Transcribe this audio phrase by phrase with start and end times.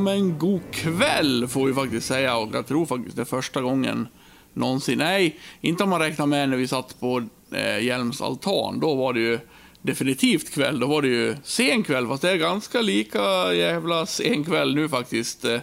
[0.00, 4.08] men god kväll får vi faktiskt säga och jag tror faktiskt det är första gången
[4.54, 4.98] någonsin.
[4.98, 7.22] Nej, inte om man räknar med när vi satt på
[7.52, 8.80] eh, Hjelms altan.
[8.80, 9.38] Då var det ju
[9.82, 10.80] definitivt kväll.
[10.80, 14.88] Då var det ju sen kväll, fast det är ganska lika jävla sen kväll nu
[14.88, 15.44] faktiskt.
[15.44, 15.60] Eh,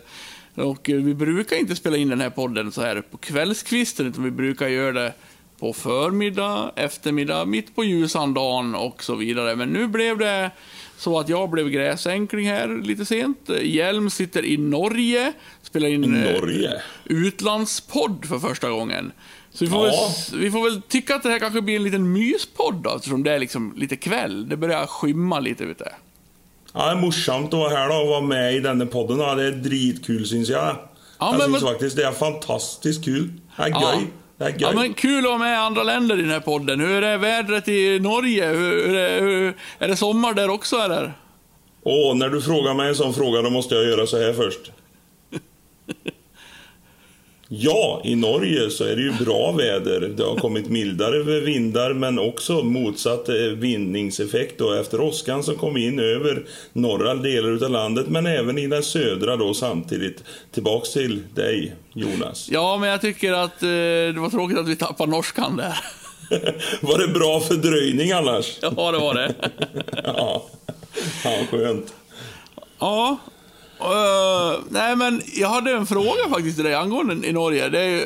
[0.55, 4.31] och vi brukar inte spela in den här podden så här på kvällskvisten, utan vi
[4.31, 5.13] brukar göra det
[5.59, 9.55] på förmiddag, eftermiddag, mitt på ljusan dagen och så vidare.
[9.55, 10.51] Men nu blev det
[10.97, 13.49] så att jag blev gräsänkling här lite sent.
[13.61, 15.33] Hjelm sitter i Norge,
[15.63, 16.81] spelar in eh, Norge?
[17.05, 19.11] utlandspodd för första gången.
[19.51, 20.09] Så vi får, Ja.
[20.31, 23.23] väl, vi får väl tycka att det här kanske blir en liten myspodd då, eftersom
[23.23, 24.49] det är liksom lite kväll.
[24.49, 25.93] Det börjar skymma lite ute.
[26.73, 29.19] Ja, det är morsomt att vara här då och vara med i denna podden.
[29.19, 30.75] Ja, det är dritkul syns jag.
[31.19, 33.29] jag men syns vad- faktiskt det är fantastiskt kul.
[33.57, 33.93] Det är Ja.
[33.95, 34.07] göj.
[34.57, 36.79] Ja, men kul att ha med andra länder i den här podden.
[36.79, 38.47] Hur är vädret i Norge?
[38.47, 41.13] Hur, hur, är- hur, är det sommar där också eller?
[41.83, 44.71] Åh, när du frågar mig en sån fråga då måste jag göra så här först.
[47.49, 49.99] Ja, i Norge så är det ju bra väder.
[49.99, 55.77] Det har kommit mildare vindar men också motsatt eh, vindningseffekt då efter åskan som kom
[55.77, 60.23] in över norra delar utav landet men även i den södra då samtidigt.
[60.51, 62.49] Tillbaks till dig, Jonas.
[62.51, 65.79] Ja, men jag tycker att eh, det var tråkigt att vi tappade norskan där.
[66.81, 68.57] Var det bra fördröjning annars?
[68.61, 69.33] Ja, det var det.
[70.03, 70.45] Ja,
[71.23, 71.93] ja skönt.
[72.79, 73.17] Ja.
[73.81, 77.69] Uh, nej, men jag hade en fråga faktiskt till dig angående i Norge.
[77.69, 78.01] Det är, ju-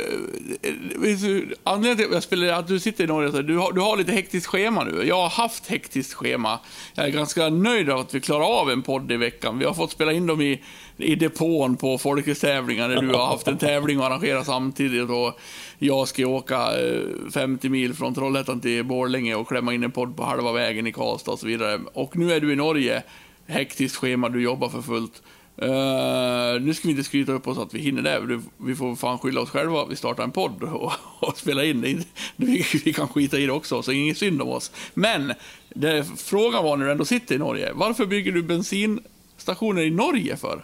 [0.62, 3.72] eh, det anledningen till att jag spelar att du sitter i Norge, så du har,
[3.72, 5.04] du har lite hektiskt schema nu.
[5.08, 6.60] Jag har haft hektiskt schema.
[6.94, 9.60] Jag är ganska nöjd av att vi klarar av en podd i veckan.
[9.60, 10.62] Vi har fått spela in dem i,
[10.98, 15.10] i depån på folkestävlingar där du har haft en tävling och arrangerat samtidigt.
[15.10, 15.40] Och
[15.80, 20.18] jag ska åka eh, 50 mil från Trollhättan till Borlänge och klämma in en podd
[20.18, 21.80] på halva vägen i Karlstad och så vidare.
[21.94, 23.04] Och nu är du i Norge
[23.48, 25.22] hektiskt schema, du jobbar för fullt.
[25.58, 28.42] Eh, nu ska vi inte skryta upp oss att vi hinner det.
[28.58, 29.86] Vi får fan skylla oss själva.
[29.86, 31.82] Vi startar en podd och, och spelar in.
[31.82, 32.06] Det.
[32.46, 34.72] Vi, vi kan skita i det också, så inget synd om oss.
[34.94, 35.34] Men
[35.70, 37.72] det, frågan var när du ändå sitter i Norge.
[37.74, 40.64] Varför bygger du bensinstationer i Norge för?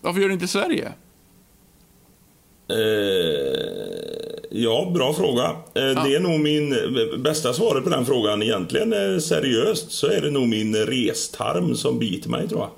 [0.00, 0.92] Varför gör du inte i Sverige?
[2.70, 5.44] Eh, ja, bra fråga.
[5.74, 6.74] Eh, Det är nog min
[7.22, 8.92] bästa svaret på den frågan egentligen.
[8.92, 12.70] Eh, seriöst så är det nog min restarm som biter mig tror jag.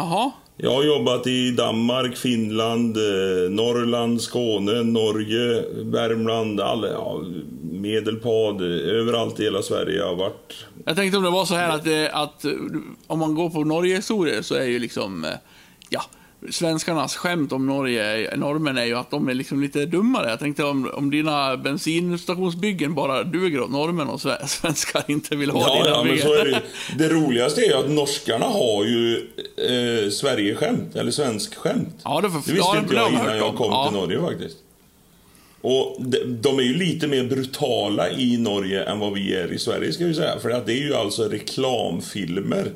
[0.00, 0.30] Jaha.
[0.56, 7.20] Jag har jobbat i Danmark, Finland, eh, Norrland, Skåne, Norge, Värmland, alla, ja,
[7.62, 10.66] Medelpad, eh, överallt i hela Sverige jag har varit.
[10.84, 12.44] Jag tänkte om det var så här att, eh, att
[13.06, 15.26] om man går på Norge-historier så är ju liksom,
[15.88, 16.02] ja,
[16.50, 20.30] svenskarnas skämt om Norge, norrmän är ju att de är liksom lite dummare.
[20.30, 25.50] Jag tänkte om, om dina bensinstationsbyggen bara duger åt norrmän och sve- svenskar inte vill
[25.50, 26.26] ha Ja, dina ja, men byggen.
[26.26, 26.62] så är det.
[26.98, 29.16] Det roligaste är ju att norskarna har ju
[29.56, 31.94] eh, Sverige-skämt, eller svensk-skämt.
[32.04, 33.56] Ja, det får- det visste ja, inte jag innan jag om.
[33.56, 33.88] kom Ja.
[33.88, 34.56] till Norge faktiskt.
[35.62, 39.58] Och de, de är ju lite mer brutala i Norge än vad vi är i
[39.58, 40.38] Sverige ska vi säga.
[40.38, 42.72] För att det är ju alltså reklamfilmer.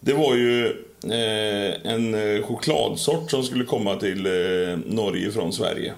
[0.00, 0.76] Det var ju
[1.10, 5.94] en eh, chokladsort som skulle komma till eh, Norge från Sverige.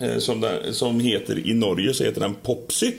[0.00, 2.92] Eh, som, den, som heter, i Norge så heter den Popsy.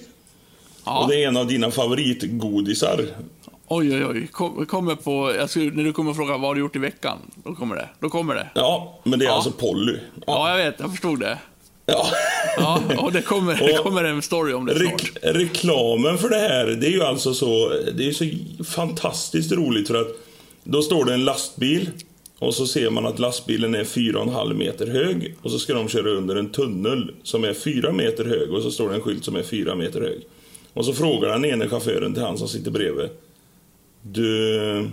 [0.85, 1.03] Ja.
[1.03, 3.05] Och det är en av dina favoritgodisar.
[3.67, 4.27] Oj, oj, oj.
[4.31, 7.17] Kom, kommer på, jag skulle, när du kommer fråga vad har du gjort i veckan,
[7.43, 7.89] då kommer det.
[7.99, 8.47] Då kommer det.
[8.55, 9.35] Ja, men det är Ja.
[9.35, 9.93] alltså Polly.
[10.15, 10.23] Ja.
[10.27, 10.79] Ja, jag vet.
[10.79, 11.37] Jag förstod det.
[11.85, 12.05] Ja.
[12.57, 14.91] Ja, och det kommer, det Och- kommer en story om det snart.
[15.01, 18.25] Rek reklamen för det här, det är ju alltså så, det är så
[18.63, 20.07] fantastiskt roligt för att
[20.63, 21.89] då står det en lastbil
[22.39, 26.09] och så ser man att lastbilen är 4,5 meter hög och så ska de köra
[26.09, 29.35] under en tunnel som är 4 meter hög och så står det en skylt som
[29.35, 30.21] är 4 meter hög.
[30.73, 33.09] Och så frågar den ene chauffören till han som sitter bredvid.
[34.01, 34.89] Du,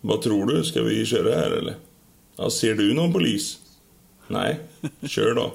[0.00, 0.64] vad tror du?
[0.64, 1.74] Ska vi köra här eller?
[2.36, 3.58] Ja, ser du någon polis?
[4.28, 4.60] Nej,
[5.08, 5.52] kör då.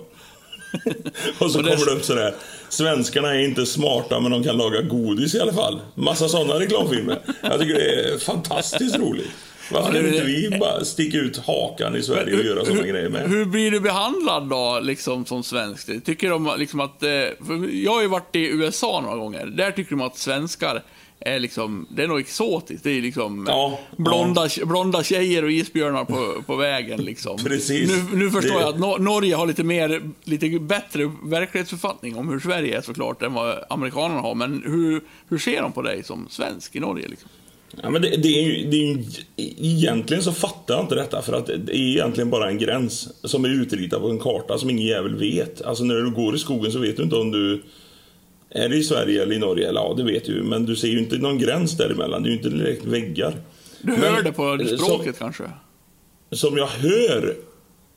[1.39, 2.35] och så kommer det upp sådär.
[2.73, 5.81] Svenskarna är inte smarta men de kan laga godis i alla fall.
[5.95, 7.19] Massa sådana reklamfilmer.
[7.41, 9.29] Jag tycker det är fantastiskt roligt.
[9.71, 13.09] Varför Ja, kan inte vi bara sticka ut hakan i Sverige och göra sådana grejer
[13.09, 13.29] med?
[13.29, 16.03] Hur blir du behandlad då, liksom som svensk?
[16.05, 17.03] Tycker de liksom att...
[17.03, 17.09] eh,
[17.71, 19.45] jag har ju varit i USA några gånger.
[19.45, 20.83] Där tycker de att svenskar
[21.19, 21.87] är liksom...
[21.91, 22.83] Det är nog exotiskt.
[22.83, 27.37] Det är liksom Ja, blonda, blonda tjejer och isbjörnar på, på vägen liksom.
[27.37, 27.89] Precis.
[27.89, 32.29] Nu, nu förstår Det- jag att Nor- Norge har lite mer, lite bättre verklighetsuppfattning om
[32.29, 34.35] hur Sverige är såklart än vad amerikanerna har.
[34.35, 37.29] Men hur, hur ser de på dig som svensk i Norge liksom?
[37.81, 39.03] Ja, men det, det är ju, det är ju,
[39.57, 43.45] egentligen så fattar jag inte detta för att det är egentligen bara en gräns som
[43.45, 45.61] är utritad på en karta som ingen jävel vet.
[45.61, 47.63] Alltså när du går i skogen så vet du inte om du
[48.49, 49.69] är i Sverige eller i Norge.
[49.69, 50.43] Eller ja, det vet du.
[50.43, 52.23] Men du ser ju inte någon gräns däremellan.
[52.23, 53.35] Det är ju inte direkt väggar.
[53.81, 55.43] Du Men, hör det på språket kanske?
[56.31, 57.35] som jag hör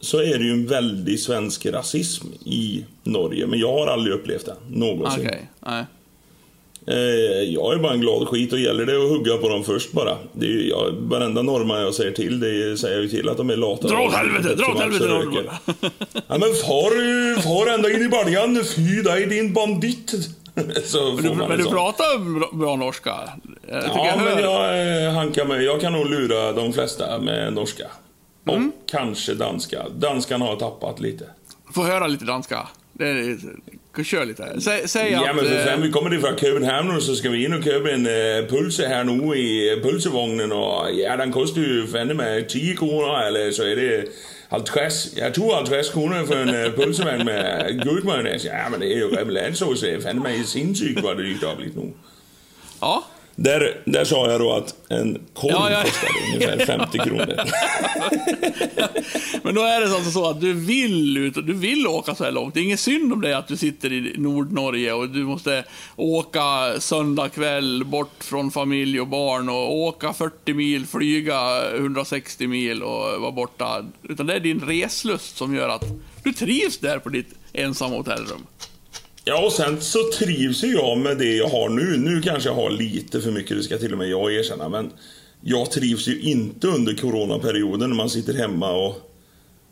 [0.01, 3.47] så är det ju en väldig svensk rasism i Norge.
[3.47, 5.27] Men jag har aldrig upplevt det någonsin.
[5.27, 5.85] Okej, nej.
[6.89, 6.97] Eh,
[7.43, 10.17] jag är bara en glad skit och gäller det att hugga på dem först bara.
[10.33, 13.37] Det är, ju- jag, varenda norrman jag säger till, det säger jag ju till att
[13.37, 13.89] de är lata.
[13.89, 15.45] Dra åt helvete, dra åt helvete norrman.
[16.13, 20.11] Ja men far, far ända in i baljan, fy dig din bandit.
[20.85, 21.73] Så Men får du, man men en du sån.
[21.73, 22.19] pratar
[22.59, 23.15] bra, norska.
[23.69, 25.65] Jag tycker Ja, jag men jag eh, hankar mig.
[25.65, 27.87] Jag kan nog lura de flesta med norska.
[28.47, 28.73] Och Mm.
[28.91, 29.83] kanske danska.
[29.99, 31.25] Danskan har tappat lite.
[31.75, 32.69] Få höra lite danska.
[32.93, 33.39] Det är,
[34.05, 34.61] kör lite.
[34.61, 35.37] Säg, säg Ja, att...
[35.37, 38.07] men för eh, vi kommer från Köpenhamn och så ska vi in och köpa en
[38.07, 43.21] uh, pulse här nu i pulsevognen och ja, den kostar ju fan med 10 kronor
[43.21, 44.05] eller så är det
[44.51, 48.45] 50, jag tror 50 kronor för en uh, pulsevagn med gurkmajonnäs.
[48.45, 49.11] Ja, men det är ju.
[49.11, 51.93] Det är fan med sinnssykt vad det har blivit nu.
[52.81, 53.05] Ja.
[53.39, 55.83] Där, där sa jag då att en korv Ja, ja.
[55.83, 57.35] kostade ungefär 50 kronor.
[59.43, 62.25] Men då är det alltså så att du vill ut och du vill åka så
[62.25, 62.55] här långt.
[62.55, 65.65] Det är ingen synd om dig att du sitter i Nordnorge och du måste
[65.97, 72.83] åka söndag kväll bort från familj och barn och åka 40 mil, flyga 160 mil
[72.83, 73.85] och vara borta.
[74.03, 75.85] Utan det är din reslust som gör att
[76.25, 78.47] du trivs där på ditt ensamma hotellrum.
[79.29, 81.97] Ja, och sen så trivs ju jag med det jag har nu.
[81.97, 84.69] Nu kanske jag har lite för mycket, det ska till och med jag erkänna.
[84.69, 84.93] Men
[85.41, 88.95] jag trivs ju inte under coronaperioden när man sitter hemma och...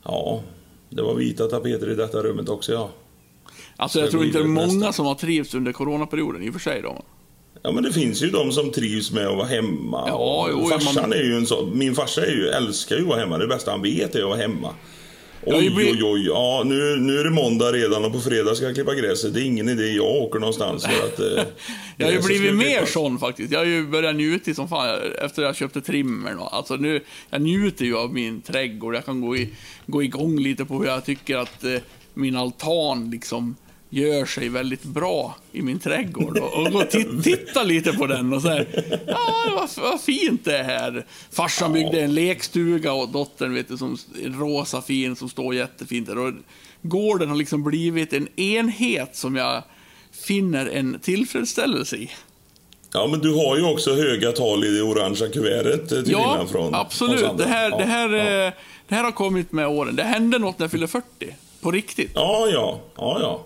[0.05, 0.43] Ja,
[0.91, 2.91] det var vita tapeter i detta rummet också, ja.
[3.77, 4.93] Alltså jag Ska tror inte det är många nästa.
[4.93, 6.83] som har trivts under coronaperioden i och för sig.
[6.83, 7.03] Då.
[7.63, 10.05] Ja, men det finns ju de som trivs med att vara hemma.
[10.09, 11.79] Ja, jo, farsan man- är ju en sån...
[11.79, 13.39] Min farsa är ju, älskar ju att vara hemma.
[13.39, 14.75] Det bästa han vet är att vara hemma.
[15.47, 16.27] Oj, oj, oj.
[16.27, 19.35] Ja, nu, nu är det måndag redan och på fredag ska jag klippa gräset.
[19.35, 21.21] Det är ingen idé jag åker någonstans för att...
[21.21, 21.45] Eh,
[21.97, 23.53] Jag har ju blivit mer sån faktiskt.
[23.53, 26.39] Jag har ju börjat njuta som fan efter jag köpte trimmern.
[26.39, 27.01] Alltså nu,
[27.31, 28.95] jag njuter ju av min trädgård.
[28.95, 29.49] Jag kan gå, i,
[29.87, 31.77] gå igång lite på hur jag tycker att eh,
[32.15, 33.57] min altan liksom
[33.95, 36.39] gör sig väldigt bra i min trädgård.
[36.39, 38.67] Och, och och ti- titta lite på den och så här,
[39.07, 39.19] ja,
[39.57, 41.07] vad, vad fint det är här.
[41.33, 46.07] Farsan byggde en lekstuga åt dottern, vet du, som en rosa fin, som står jättefint
[46.07, 46.19] där.
[46.19, 46.33] Och
[46.83, 49.63] gården har liksom blivit en enhet som jag
[50.27, 52.11] finner en tillfredsställelse i.
[52.93, 56.47] Ja, men du har ju också höga tal i det orangea kuvertet eh, till Ja,
[56.53, 57.39] från absolut.
[57.39, 58.47] Det här, ja, det, här, ja.
[58.47, 58.53] eh,
[58.89, 59.97] det här har kommit med åren.
[59.97, 61.05] Det hände något när jag fyllde 40.
[61.61, 62.11] På riktigt.
[62.15, 63.45] Ja, ja, ja, ja.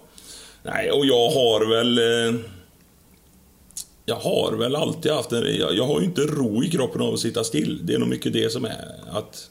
[0.63, 1.99] Nej, och jag har väl...
[1.99, 2.41] Eh,
[4.07, 5.57] jag har väl alltid haft en...
[5.59, 7.81] Jag, jag har ju inte ro i kroppen av att sitta still.
[7.87, 9.51] Det är nog mycket det som är att...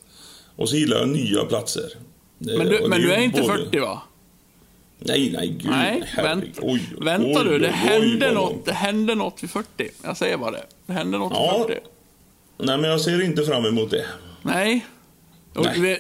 [0.55, 1.83] Och så gillar jag nya platser.
[2.39, 4.01] Eh, Men du, men du är inte både- 40 va?
[4.99, 5.71] Nej, nej, gud.
[5.71, 7.59] Nej, vänt, Oj, vänta du.
[7.59, 9.67] Det oj, hände, vad något, det hände något vid 40.
[10.03, 10.63] Jag säger bara det.
[10.85, 11.65] Det hände något Ja.
[11.67, 11.87] vid 40.
[12.57, 14.05] Nej, men jag ser inte fram emot det.
[14.41, 14.85] Nej.
[15.57, 15.99] Och vi,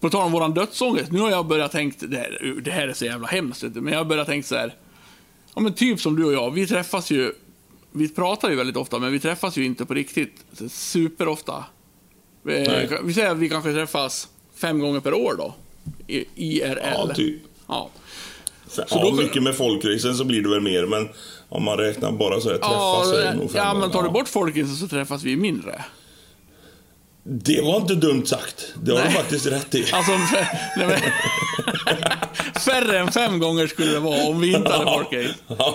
[0.00, 1.12] på tal om våran dödsångest.
[1.12, 4.00] Nu har jag börjat tänkt, det här, det här är så jävla hemskt, men jag
[4.00, 4.74] har börjat tänkt så här.
[5.54, 7.32] Ja men typ som du och jag, vi träffas ju,
[7.92, 11.64] vi pratar ju väldigt ofta, men vi träffas ju inte på riktigt superofta.
[12.42, 12.98] Vi, Nej.
[13.04, 15.54] vi säger att vi kanske träffas fem gånger per år då.
[16.06, 16.78] I, IRL.
[16.94, 17.42] Ja, typ.
[17.68, 17.90] Ja.
[18.68, 21.08] Så ja, då- mycket med folkracen så blir det väl mer, men
[21.48, 23.90] om man räknar bara så här träffas Ja, så är det nog fem ja, men
[23.90, 25.84] tar du bort folkracen så träffas vi mindre.
[27.24, 28.74] Det var inte dumt sagt.
[28.82, 29.92] Det har du faktiskt rätt i.
[29.92, 30.12] Alltså,
[30.76, 31.00] nej, men,
[32.60, 35.34] färre än fem gånger skulle det vara om vi inte hade folkrace.
[35.46, 35.74] Ja,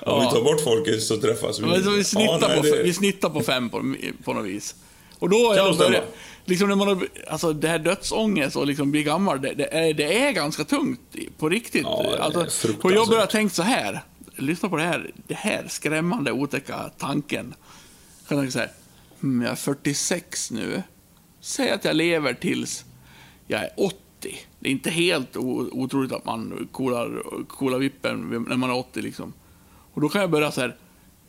[0.00, 1.66] om vi tar bort folket så träffas vi.
[1.66, 4.46] Men så vi, snittar Ja, nej, på, det- vi snittar på fem på, på något
[4.46, 4.74] vis.
[5.18, 6.14] Och då Kan jag börjat,
[6.44, 9.94] liksom när man har, alltså det här dödsångest och liksom bli gammal, det, det, är,
[9.94, 11.00] det är ganska tungt
[11.38, 11.82] på riktigt.
[11.82, 14.00] Ja, alltså, och jag börjar tänka så här,
[14.36, 17.54] lyssna på det här, det här skrämmande otäcka tanken.
[18.20, 18.70] Jag kan tänka så här,
[19.20, 20.82] hmm, jag är 46 nu,
[21.40, 22.84] säg att jag lever tills
[23.46, 23.96] jag är 80.
[24.60, 29.32] Det är inte helt otroligt att man kolar, kolar vippen när man är 80 liksom.
[29.92, 30.76] Och då kan jag börja så här,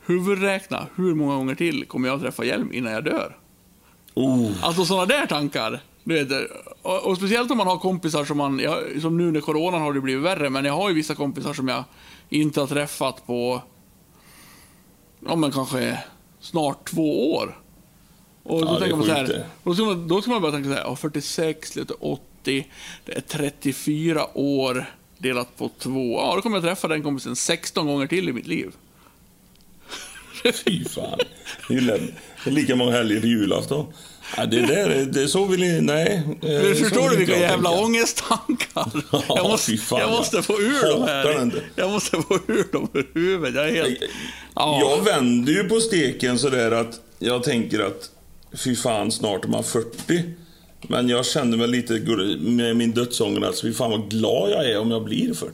[0.06, 3.36] huvudräkna, hur många gånger till kommer jag träffa hjälm innan jag dör?
[4.14, 5.82] Oh, Alltså sådana där tankar.
[6.04, 6.50] Du vet,
[6.82, 9.92] och, och speciellt om man har kompisar som man, jag, som nu när coronan har
[9.92, 11.84] det blivit värre, men jag har ju vissa kompisar som jag
[12.28, 13.62] inte har träffat på,
[15.26, 15.98] ja men kanske
[16.40, 17.58] snart två år.
[18.42, 20.52] Och då Ja, är tänker man så här, då ska, man, då ska man börja
[20.52, 22.66] tänka så här, ja, 46, lite 80,
[23.04, 24.84] det är 34 år
[25.18, 26.12] delat på två.
[26.18, 28.70] Ja, då kommer jag träffa den kompisen 16 gånger till i mitt liv.
[30.64, 31.18] fy fan.
[31.68, 31.80] Det är
[32.46, 33.86] är lika många helger till julafton.
[34.36, 36.22] Ja, det där, det, så vill ni, nej.
[36.42, 37.84] eh, Men förstår du vilka jävla tänka.
[37.84, 38.90] ångesttankar?
[39.12, 41.62] Ja, Jag måste, jag måste få ur dem här.
[41.76, 43.54] Jag måste få ur dem ur huvudet.
[43.54, 43.98] Jag är helt...
[44.54, 44.80] Ja.
[44.80, 48.10] Jag vänder ju på steken sådär att jag tänker att
[48.56, 50.22] fy fan, snart är man 40.
[50.88, 51.92] Men jag känner mig lite
[52.40, 55.52] med min dödsångest, fy fan vad glad jag är om jag blir 40.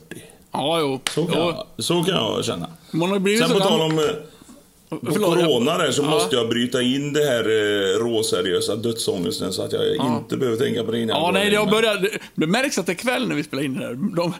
[0.51, 0.99] Ja, jo.
[1.09, 1.53] Så kan, jo.
[1.75, 2.69] jag, så kan jag känna.
[2.91, 4.05] Man har blivit Sen så på tal om eh,
[4.89, 6.09] på jag- corona där så Ja.
[6.09, 10.83] måste jag bryta in det här eh, råseriösa dödsångesten så att jag inte behöver tänka
[10.83, 12.01] på det innan Ja, jag nej, Men- börjat...
[12.01, 13.93] det- Det märks att det är kväll när vi spelar in det här.
[14.15, 14.33] De,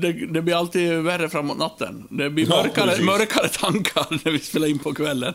[0.00, 2.06] det, det blir alltid värre framåt natten.
[2.10, 3.04] Det blir Ja, mörkare, precis.
[3.06, 5.34] mörkare tankar när vi spelar in på kvällen.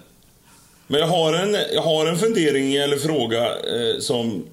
[0.91, 4.45] Men jag har en, jag har en fundering eller fråga eh, som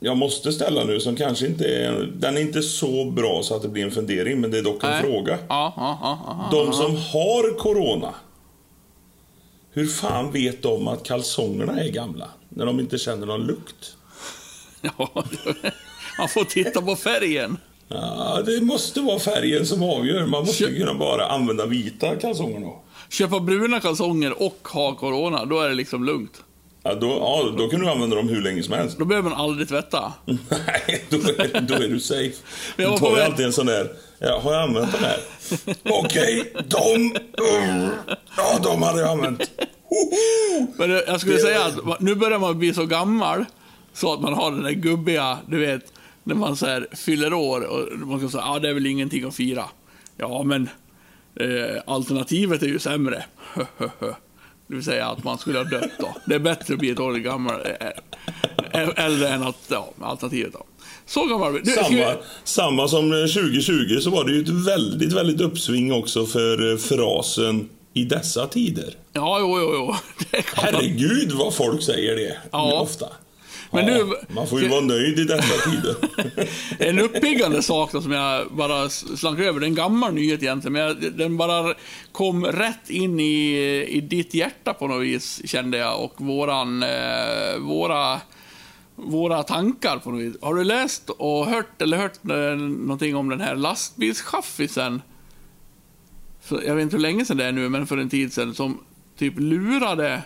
[0.00, 1.92] jag måste ställa nu som kanske inte är...
[2.16, 4.84] Den är inte så bra så att det blir en fundering, men det är dock
[4.84, 5.02] en Nej.
[5.02, 5.38] fråga.
[5.48, 6.48] Ja, ja, ja.
[6.58, 8.14] De som har corona,
[9.72, 12.28] hur fan vet de att kalsongerna är gamla?
[12.48, 13.96] När de inte känner någon lukt?
[14.82, 15.24] ja.
[16.18, 17.56] Man får titta på färgen.
[17.88, 20.26] Ja, det måste vara färgen som avgör.
[20.26, 22.83] Man måste kunna bara använda vita kalsonger då.
[23.08, 26.42] Köpa bruna kalsonger och ha corona, då är det liksom lugnt.
[26.82, 28.98] Ja, då, ja, då kan du använda dem hur länge som helst.
[28.98, 30.12] Då behöver man aldrig tvätta.
[30.26, 32.34] Nej, då är, då är du safe.
[32.76, 35.18] Jag på tar ju alltid en sån där, ja, har jag använt den här?
[35.82, 36.94] Okej, de...
[36.94, 37.90] mm,
[38.36, 39.50] ja, de hade jag använt.
[40.76, 43.44] Men jag skulle säga att nu börjar man bli så gammal
[43.92, 45.92] så att man har den där gubbiga, du vet,
[46.22, 49.24] när man så här fyller år och man ska säga ja det är väl ingenting
[49.24, 49.64] att fira.
[50.16, 50.68] Ja, men
[51.40, 53.24] eh, alternativet är ju sämre.
[54.66, 56.16] det vill säga att man skulle ha dött då.
[56.26, 57.86] Det är bättre att bli ett år gammal, eh,
[58.82, 60.64] eh, äldre än att, ja, alternativet då.
[61.06, 62.14] Så gammal du, ska vi- Samma,
[62.44, 67.68] samma som 2020 så var det ju ett väldigt, väldigt uppsving också för eh, frasen
[67.92, 68.94] i dessa tider.
[69.12, 69.94] Ja, jo, jo, jo.
[70.54, 72.80] Herregud vad folk säger det Ja.
[72.80, 73.06] ofta.
[73.74, 75.96] Men Ja, du- man får ju vara nöjd i dessa tider.
[76.88, 80.72] En uppiggande sak då, som jag bara slank över, det är en gammal nyhet egentligen,
[80.72, 81.74] men jag, den bara
[82.12, 83.54] kom rätt in i,
[83.88, 88.20] i ditt hjärta på något vis, kände jag, och våran, eh, våra,
[88.96, 90.36] våra tankar på något vis.
[90.42, 95.02] Har du läst och hört, eller hört eh, någonting om den här lastbilschaffisen?
[96.66, 98.78] Jag vet inte hur länge sedan det är nu, men för en tid sedan, som
[99.18, 100.22] typ lurade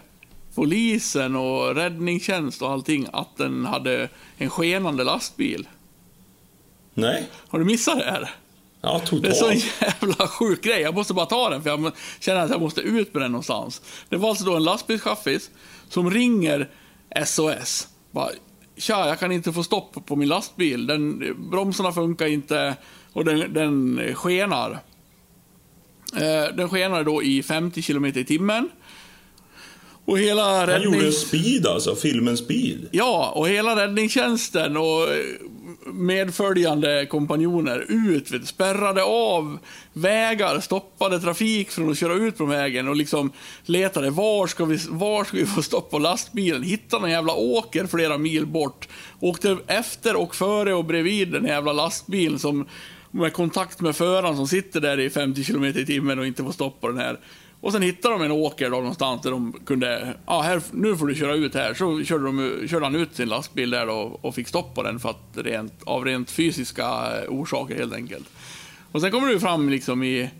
[0.59, 5.69] polisen och räddningstjänst och allting att den hade en skenande lastbil.
[6.95, 8.31] Nej, Har du missat det här?
[8.81, 10.03] ja Det är så en totalt.
[10.03, 10.81] jävla sjuk grej.
[10.81, 13.83] Jag måste bara ta den för jag känner att jag måste ut med den någonstans.
[14.09, 15.51] Det var alltså då en lastbilschaffis
[15.89, 16.69] som ringer
[17.27, 17.89] SOS.
[18.11, 18.29] Bara,
[18.77, 20.87] Tja, jag kan inte få stopp på min lastbil.
[20.87, 22.77] Den, bromsarna funkar inte
[23.13, 24.79] och den, den skenar.
[26.17, 28.69] Eh, den skenar då i 50 km i timmen.
[30.09, 30.95] Och hela Han räddnings...
[30.95, 32.89] gjorde Speed alltså, filmen Speed.
[32.91, 35.09] Ja, och hela räddningstjänsten och
[35.93, 39.59] medföljande kompanjoner ut, vet, spärrade av
[39.93, 43.33] vägar, stoppade trafik från att köra ut på vägen och liksom
[43.65, 47.87] letade var ska vi, var ska vi få stopp på lastbilen, hittade en jävla åker
[47.87, 48.89] flera mil bort,
[49.21, 52.67] åkte efter och före och bredvid den jävla lastbilen som
[53.11, 56.53] med kontakt med föraren som sitter där i 50 km i timmen och inte får
[56.53, 57.19] stopp på den här.
[57.61, 61.07] Och sen hittade de en åker då någonstans där de kunde, ja här, nu får
[61.07, 61.75] du köra ut här.
[61.75, 65.01] Så körde, de, körde han ut sin lastbil där och, och fick stopp på den
[65.01, 68.29] för att rent, av rent fysiska eh, orsaker helt enkelt.
[68.93, 70.31] Och sen kommer det ju fram liksom i,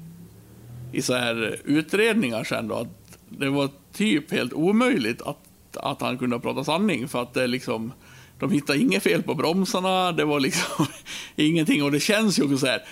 [0.93, 6.19] i så här utredningar sen då att det var typ helt omöjligt att, att han
[6.19, 7.93] kunde prata sanning för att det liksom
[8.39, 10.87] de hittade inget fel på bromsarna, det var liksom
[11.37, 11.83] ingenting.
[11.83, 12.83] Och det känns ju så här.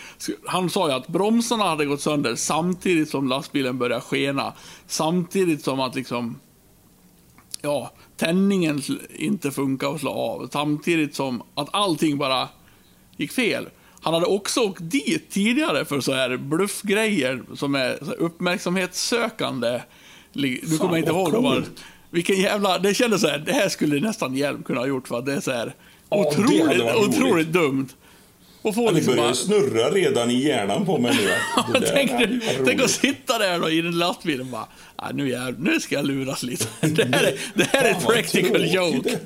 [0.47, 4.53] Han sa ju att bromsarna hade gått sönder samtidigt som lastbilen började skena.
[4.87, 6.41] Samtidigt som att liksom,
[7.63, 8.83] ja, tändningen
[9.15, 10.49] inte funkar att slå av.
[10.53, 12.49] Samtidigt som att allting bara
[13.17, 13.69] gick fel.
[14.01, 19.81] Han hade också åkt dit tidigare för så här bluffgrejer som är uppmärksamhetssökande.
[20.35, 21.45] Fan, kommer inte vad ihåg.
[21.45, 21.85] Coolt.
[22.17, 25.23] Vilken jävla, det kändes så här, det här skulle nästan Hjelm kunna ha gjort för
[25.23, 25.75] det är så här
[26.11, 27.49] Ja, det otroligt, otroligt roligt.
[27.49, 27.89] dumt.
[28.63, 31.29] Och få Det liksom börjar bara, snurra redan i hjärnan på mig nu.
[31.73, 35.11] det där tänk, du, tänk att sitta där då i den lastbilen och bara, ah,
[35.15, 36.67] nu, jävlar, nu ska jag luras lite.
[36.81, 39.11] Det här är, det här är ett practical joke.
[39.11, 39.19] det.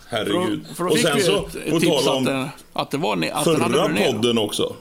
[0.09, 0.67] herregud.
[0.69, 3.45] För, för och sen så, ett, på tal att, om den, att det var att
[3.45, 4.77] förra podden också.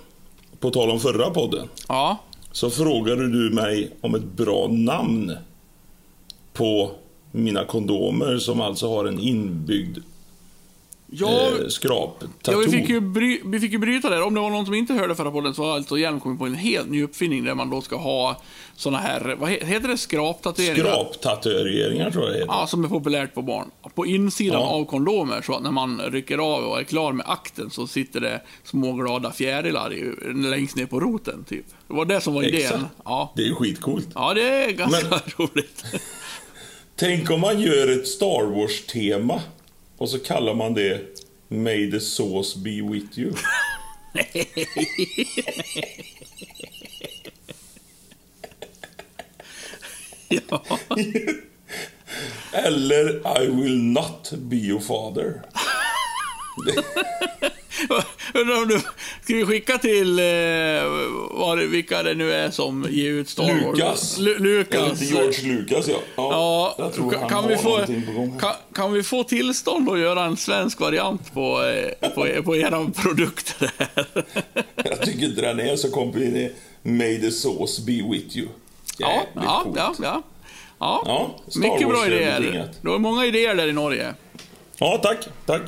[0.60, 1.68] På tal om förra podden.
[1.88, 2.18] Ja,
[2.54, 5.36] så frågade du mig om ett bra namn
[6.54, 6.92] på
[7.32, 9.98] mina kondomer som alltså har en inbyggd
[11.14, 14.22] ja, eh, skrap ja vi, fick ju bry, vi fick ju bryta där.
[14.22, 16.46] Om det var någon som inte hörde förra podden så har alltså Hjelm kommit på
[16.46, 18.42] en helt ny uppfinning där man då ska ha
[18.76, 20.86] såna här, vad he- heter det, skraptatueringar?
[20.86, 22.54] Skraptatueringar tror jag det heter.
[22.54, 23.72] Ja, som är populärt på barn.
[23.96, 24.68] På insidan Ja.
[24.68, 28.20] av kondomer, så att när man rycker av och är klar med akten så sitter
[28.22, 31.66] det små glada fjärilar i, längst ner på roten, typ.
[31.88, 32.62] Det var det som var idén.
[32.62, 32.84] Exakt.
[33.06, 33.34] Ja.
[33.36, 34.08] Det är skitcoolt.
[34.16, 35.84] ja, det är ganska Men- roligt.
[36.96, 39.42] Tänk om man gör ett Star Wars-tema
[40.04, 41.02] och så kallar man det
[41.48, 43.34] May the sauce be with you.
[50.30, 50.66] ja.
[52.54, 55.42] Eller I will not be your father.
[58.34, 58.80] Undrar om du,
[59.22, 60.26] ska vi skicka till, eh,
[61.58, 63.78] det, vilka det nu är som ger ut Star Wars?
[63.78, 64.20] Lucas.
[64.20, 65.00] Lu- Eller Lucas.
[65.00, 65.96] till George Lucas, ja.
[66.16, 67.78] Ja, jag tror kan, han kan, vi få,
[68.40, 71.64] kan, kan vi få tillstånd att göra en svensk variant på,
[72.02, 73.72] eh, på, på era produkter?
[74.84, 76.52] Jag tycker inte den är så komplicerad.
[76.84, 78.48] May the sauce be with you.
[78.98, 79.78] Ja, Jävligt ja, coolt.
[79.78, 80.22] ja, ja.
[80.80, 81.04] ja.
[81.06, 82.70] Ja, Mycket bra idéer.
[82.82, 84.14] Du har många idéer där i Norge.
[84.78, 85.18] Ja, tack.
[85.46, 85.62] Tack.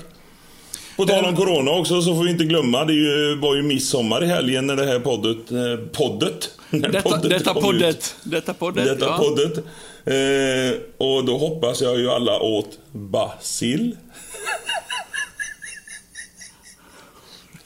[0.98, 4.24] På tal om corona också så får vi inte glömma, det ju- var ju midsommar
[4.24, 5.52] i helgen när det här poddet...
[5.52, 6.52] Eh, poddet?
[6.70, 8.16] Detta, poddet detta poddet.
[8.24, 9.18] Detta poddet, Detta ja.
[9.18, 9.58] poddet.
[10.06, 13.98] Eh, och då hoppas jag ju alla åt basil.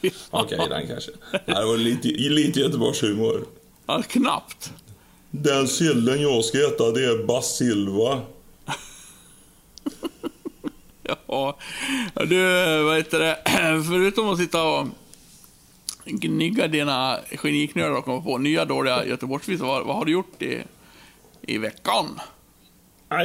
[0.30, 1.10] Okej, den kanske.
[1.46, 3.44] Det var lite, lite Göteborgshumor.
[3.86, 4.72] ja, knappt.
[5.30, 8.20] Den sillen jag ska äta, det är basilva.
[11.30, 11.56] Ja,
[12.14, 12.42] du,
[12.82, 13.38] vad heter det,
[13.90, 14.86] förutom att sitta och
[16.04, 20.62] gnigga dina geniknölar och komma på nya dåliga Göteborgsvisor, vad, vad har du gjort i,
[21.42, 22.20] i veckan?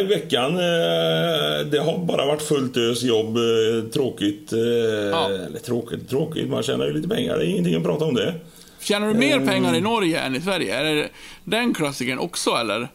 [0.01, 3.37] I veckan, eh, det har bara varit fullt ös jobb.
[3.37, 4.53] Eh, tråkigt.
[4.53, 6.49] Eh, Eller tråkigt, tråkigt.
[6.49, 7.37] Man tjänar ju lite pengar.
[7.37, 8.33] Det är ingenting att prata om det.
[8.79, 10.75] Tjänar du mer pengar i Norge än i Sverige?
[10.75, 11.09] Är det
[11.43, 12.87] den klassikern också, eller?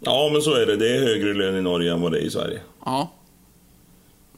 [0.00, 0.76] Ja, men så är det.
[0.76, 2.60] Det är högre lön i Norge än vad det är i Sverige.
[2.84, 3.10] Ja.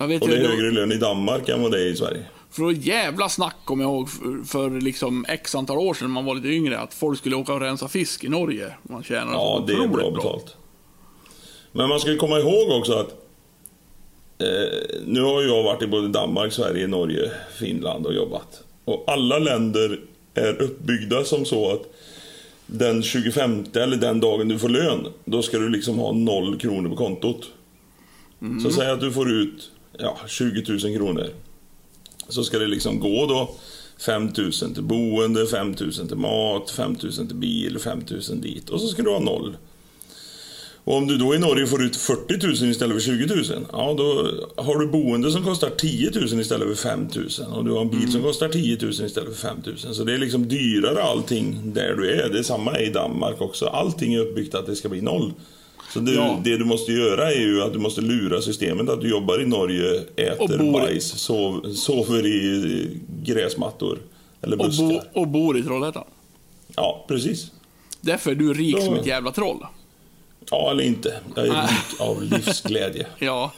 [0.01, 1.97] Jag vet Och det är då- högre lön i Danmark än vad det är i
[1.97, 2.25] Sverige.
[2.51, 6.15] För då jävla snack kommer jag ihåg för, för liksom x antal år sedan när
[6.15, 8.75] man var lite yngre, att folk skulle åka och rensa fisk i Norge.
[8.83, 10.57] Man tjänar Ja, det är bra betalt.
[11.73, 13.09] Men man ska komma ihåg också att
[14.39, 18.63] eh, nu har jag varit i både Danmark, Sverige, Norge, Finland och jobbat.
[18.85, 20.01] Och alla länder
[20.35, 21.83] är uppbyggda som så att
[22.67, 26.89] den 25 eller den dagen du får lön, då ska du liksom ha noll kronor
[26.91, 27.51] på kontot.
[28.63, 31.27] Så säg att du får ut ja, 20 000 kronor.
[32.29, 33.55] Så ska det liksom gå då
[34.07, 38.71] 5 000 till boende, 5 000 till mat, 5 000 till bil, 5 000 dit.
[38.71, 39.57] Och så ska du ha noll.
[40.85, 43.95] Och om du då i Norge får ut 40 000 istället för 20 000, ja
[43.99, 44.31] då
[44.63, 47.91] har du boende som kostar 10 000 istället för 5 000 och du har en
[47.91, 49.95] bil som kostar 10 000 istället för 5 000.
[49.95, 52.29] Så det är liksom dyrare allting där du är.
[52.29, 53.67] Det är samma i Danmark också.
[53.67, 55.33] Allting är uppbyggt att det ska bli noll.
[55.93, 56.41] Så det, Ja.
[56.45, 59.47] det du måste göra är ju att du måste lura systemet att du jobbar i
[59.47, 63.99] Norge, äter bor- bajs, sov, sover i gräsmattor
[64.43, 64.87] eller Och, buskar.
[64.87, 66.05] bo, och bor i Trollhättan.
[66.77, 67.51] Ja, precis.
[68.01, 69.67] Därför är du rik Då- som ett jävla troll.
[70.51, 71.21] Ja, eller inte.
[71.35, 73.07] Jag är rik av livsglädje.
[73.19, 73.53] Ja.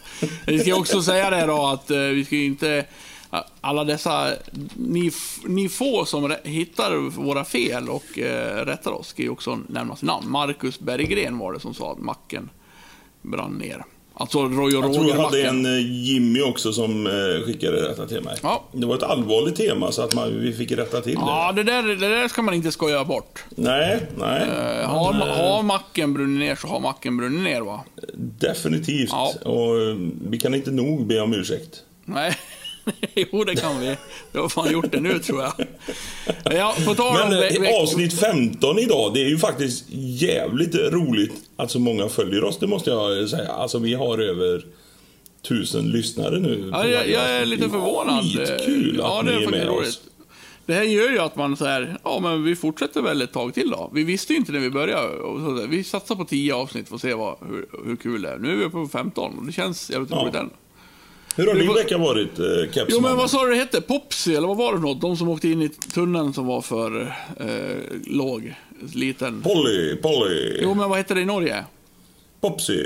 [0.46, 2.84] Vi ska också säga det då att eh, vi ska inte
[3.60, 4.30] alla dessa,
[4.74, 5.10] ni,
[5.44, 10.06] ni få som hittar våra fel och eh, rättar oss ska ju också nämna sin
[10.06, 10.30] namn.
[10.30, 12.50] Marcus Berggren var det som sa att macken
[13.22, 13.84] brann ner.
[14.14, 18.06] Alltså Roy och Jag tror jag hade en eh, Jimmy också som eh, skickade detta
[18.06, 18.38] till mig.
[18.42, 18.64] Ja.
[18.72, 21.20] Det var ett allvarligt tema så att man, vi fick rätta till det.
[21.20, 23.44] Ja, det där, det där ska man inte skoja bort.
[23.50, 24.42] Nej, nej.
[24.42, 27.80] Eh, har, eh, har macken brunnit ner så har macken brunnit ner va?
[28.14, 29.10] Definitivt.
[29.12, 29.32] Ja.
[29.44, 29.96] Och
[30.28, 31.82] vi kan inte nog be om ursäkt.
[32.04, 32.36] Nej,
[33.14, 33.96] jo det kan vi.
[34.32, 35.52] Vi har fan gjort det nu tror jag.
[36.44, 37.14] Ja, på tal.
[37.28, 39.84] Men eh, avsnitt 15 idag, det är ju faktiskt
[40.20, 43.48] jävligt roligt att så många följer oss, det måste jag säga.
[43.48, 44.64] Alltså vi har över
[45.48, 46.68] tusen lyssnare nu.
[46.72, 48.24] Ja, jag, jag är lite Det förvånad.
[48.24, 49.88] Skitkul ja, att det ni är är faktiskt med roligt.
[49.88, 50.00] oss.
[50.66, 53.54] Det här gör ju att man så här, ja men vi fortsätter väl ett tag
[53.54, 53.90] till då.
[53.94, 55.66] Vi visste ju inte när vi började.
[55.66, 58.38] Vi satsar på 10 avsnitt för att se vad, hur, hur kul det är.
[58.38, 60.16] Nu är vi uppe på 15 och det känns jävligt Ja.
[60.16, 60.50] roligt än.
[61.36, 63.02] Hur har din vecka varit, eh, Jo Kepsman?
[63.02, 63.80] men vad sa du det hette?
[63.80, 65.00] Popsy eller vad var det något?
[65.00, 67.00] De som åkte in i tunneln som var för
[67.40, 67.46] eh,
[68.06, 68.54] låg,
[68.94, 69.42] liten.
[69.42, 71.64] Polly, Polly, Jo men vad hette det i Norge?
[72.40, 72.84] Popsy.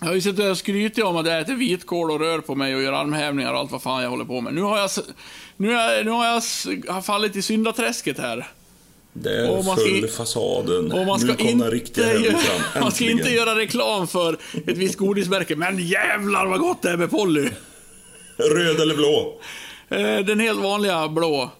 [0.00, 2.74] Jag har ju suttit och skrytit om att jag äter vitkål och rör på mig
[2.76, 4.54] och gör armhävningar och allt vad fan jag håller på med.
[4.54, 4.90] Nu har jag,
[5.56, 6.42] nu har jag, nu har jag
[6.92, 8.46] har fallit i syndaträsket här.
[9.12, 10.92] Där man ska föll i- fasaden.
[10.92, 12.82] Och man ska, nu kom den inte, riktiga fram.
[12.82, 13.18] man ska Äntligen.
[13.18, 14.32] inte göra reklam för
[14.66, 17.48] ett visst godismärke, men jävlar vad gott det är med Polly.
[18.38, 19.40] Röd eller blå?
[19.88, 21.50] Eh, Den helt vanliga blå.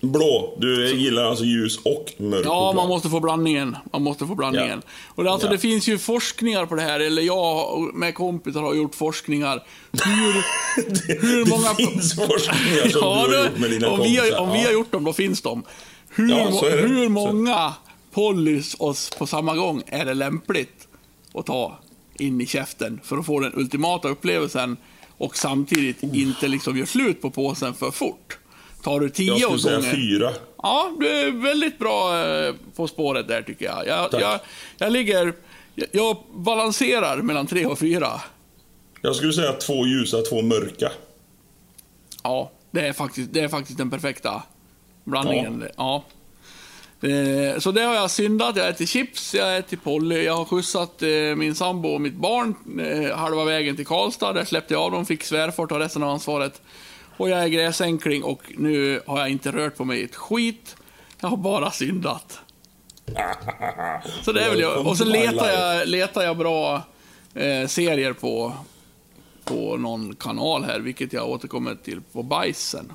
[0.00, 0.56] Blå.
[0.60, 3.76] Du gillar alltså ljus och mörk Ja, man måste få blandningen.
[3.92, 4.82] Man måste få blandningen.
[5.08, 5.52] Och det, alltså, Ja.
[5.52, 9.62] det finns ju forskningar på det här, eller jag med kompisar har gjort forskningar.
[9.92, 10.32] Hur,
[11.22, 11.68] hur många...
[11.72, 14.36] Det finns forskningar som Ja, du har det- gjort med dina om vi, kompisar.
[14.36, 14.66] har, om vi Ja.
[14.66, 15.62] har gjort dem, då finns de.
[16.08, 16.70] Hur, Ja, det.
[16.76, 17.72] hur många
[18.14, 20.88] Pollys oss på samma gång är det lämpligt
[21.34, 21.78] att ta
[22.18, 24.76] in i käften för att få den ultimata upplevelsen
[25.22, 28.38] och samtidigt inte liksom gör slut på påsen för fort?
[28.82, 30.32] Tar du tio Jag skulle säga fyra.
[30.62, 33.86] Ja, du är väldigt bra eh, på spåret där tycker jag.
[33.86, 34.40] Jag, jag,
[34.78, 35.34] jag ligger...
[35.92, 38.08] Jag, balanserar mellan tre och fyra.
[39.02, 40.92] Jag skulle säga två ljusa, två mörka.
[42.22, 44.42] Ja, det är faktiskt, det är faktiskt den perfekta
[45.04, 45.64] blandningen.
[45.76, 45.96] Ja.
[45.96, 46.02] Eh,
[47.58, 48.56] Så det har jag syndat.
[48.56, 52.54] Jag äter chips, jag äter Polly, jag har skjutsat eh, min sambo och mitt barn
[52.80, 54.32] eh, halva vägen till Karlstad.
[54.32, 56.62] Där släppte jag av dem, fick svärfar ta resten av ansvaret.
[57.16, 60.76] Och jag är gräsänkling och nu har jag inte rört på mig ett skit.
[61.20, 62.40] Jag har bara syndat.
[64.22, 64.86] Så det är väl jag.
[64.86, 66.82] Och så letar jag, letar jag bra
[67.34, 68.52] eh, serier på,
[69.44, 72.92] på någon kanal här, vilket jag återkommer till på bajsen.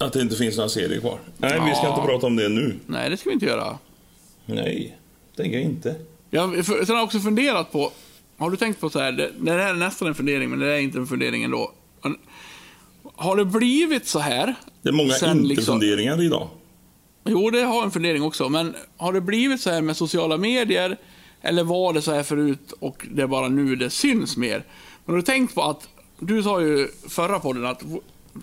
[0.00, 1.18] Att det inte finns några serier kvar.
[1.36, 1.94] Nej, vi ska Ja.
[1.96, 2.76] inte prata om det nu.
[2.86, 3.78] Nej, det ska vi inte göra.
[4.46, 4.96] Nej,
[5.36, 5.94] tänker jag inte.
[6.30, 7.92] Jag för, sen har jag också funderat på,
[8.38, 10.66] har du tänkt på så här, det, det här är nästan en fundering, men det
[10.74, 11.72] är inte en fundering ändå.
[13.16, 14.54] Har det blivit så här?
[14.82, 16.48] Det är många inte-funderingar idag.
[17.24, 20.96] Jo, det har en fundering också, men har det blivit så här med sociala medier?
[21.42, 24.64] Eller var det så här förut och det är bara nu det syns mer?
[25.04, 27.82] Men har du tänkt på att, du sa ju förra podden att,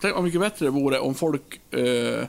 [0.02, 2.26] tänk vad mycket bättre det vore om folk eh,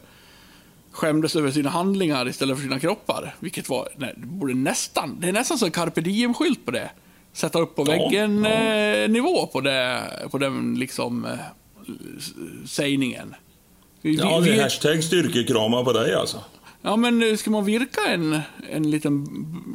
[0.91, 3.35] skämdes över sina handlingar istället för sina kroppar.
[3.41, 6.91] Vilket var, nej, det borde nästan, det är nästan så en carpe diem-skylt på det.
[7.33, 8.51] Sätta upp på Ja, väggen ja.
[8.51, 11.31] Eh, nivå på, det, på den liksom eh,
[12.67, 13.35] sägningen.
[14.03, 16.45] Vi- Ja, vi- det är hashtag styrkekrama på dig alltså.
[16.85, 18.41] Ja, men eh, ska man virka en,
[18.71, 19.27] en liten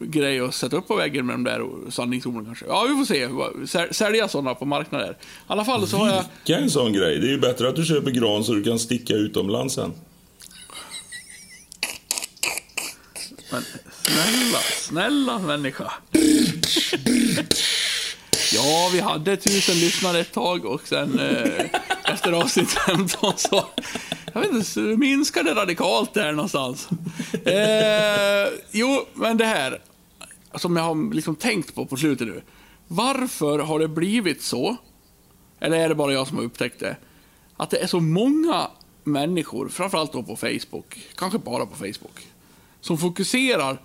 [0.04, 2.66] grej och sätta upp på väggen med de där sanningsorden kanske?
[2.66, 3.94] Ja, vi får se.
[3.94, 5.12] Sälja sådana på marknader.
[5.12, 5.16] I
[5.48, 6.24] alla fall så har jag...
[6.46, 7.20] Vilka en sån grej.
[7.20, 9.94] Det är ju bättre att du köper gran så du kan sticka utomlands sen.
[13.52, 13.64] Men
[14.02, 15.94] snälla, snälla människa.
[18.54, 21.66] Ja, vi hade tusen lyssnare ett tag och sen eh,
[22.14, 23.66] efter avsnitt 15 så...
[24.38, 26.90] Jag vet inte, minskade radikalt där någonstans.
[27.46, 29.82] Eh, jo, men det här
[30.56, 32.42] som jag har liksom tänkt på på slutet nu.
[32.88, 34.76] Varför har det blivit så?
[35.60, 36.98] Eller är det bara jag som har upptäckt det?
[37.58, 38.68] Att det är så många
[39.04, 42.28] människor, framförallt då på Facebook, kanske bara på Facebook,
[42.82, 43.82] som fokuserar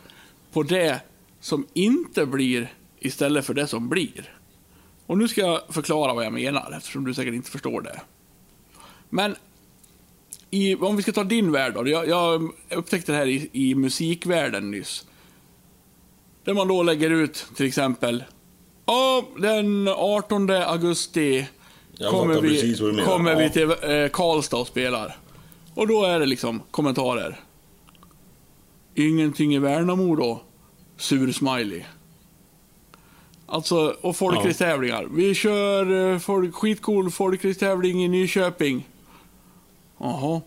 [0.53, 1.01] på det
[1.41, 4.39] som inte blir istället för det som blir.
[5.07, 8.01] Och nu ska jag förklara vad jag menar, eftersom du säkert inte förstår det.
[9.11, 9.37] Men
[10.55, 11.89] i, om vi ska ta din värld då.
[11.89, 15.07] Jag, jag upptäckte det här i, i musikvärlden nyss.
[16.45, 18.25] Där man då lägger ut till exempel,
[18.87, 21.47] ja, den 18 augusti
[22.11, 23.51] kommer, vi, kommer vi Ja.
[23.51, 25.17] till eh, Karlstad och spelar.
[25.75, 27.41] Och då är det liksom kommentarer.
[28.95, 30.43] Ingenting i Värnamo då?
[30.97, 31.83] Sur smiley.
[33.47, 35.07] Alltså, och folkracetävlingar.
[35.13, 38.89] Vi kör eh, folk, skitcool folkracetävling i Nyköping.
[40.03, 40.41] Jaha.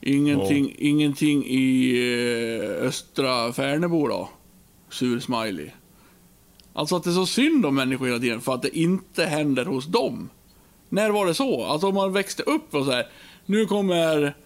[0.00, 1.92] Ingenting, ingenting i
[2.60, 4.28] eh, östra Färnebo då?
[4.90, 5.70] Sur smiley.
[6.72, 9.64] Alltså att det är så synd om människor hela tiden för att det inte händer
[9.64, 10.30] hos dem.
[10.88, 11.64] När var det så?
[11.64, 13.06] Alltså om man växte upp och så här.
[13.46, 14.36] Nu kommer